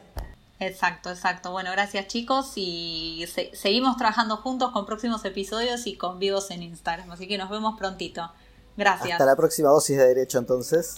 Exacto, 0.59 1.11
exacto. 1.11 1.51
Bueno, 1.51 1.71
gracias 1.71 2.07
chicos 2.07 2.53
y 2.55 3.25
seguimos 3.53 3.95
trabajando 3.97 4.37
juntos 4.37 4.71
con 4.71 4.87
próximos 4.87 5.23
episodios 5.23 5.85
y 5.85 5.95
con 5.95 6.17
vivos 6.17 6.49
en 6.49 6.63
Instagram. 6.63 7.11
Así 7.11 7.27
que 7.27 7.37
nos 7.37 7.51
vemos 7.51 7.77
prontito. 7.77 8.31
Gracias. 8.75 9.11
Hasta 9.11 9.25
la 9.25 9.35
próxima 9.35 9.69
dosis 9.69 9.97
de 9.97 10.07
derecho 10.07 10.39
entonces. 10.39 10.97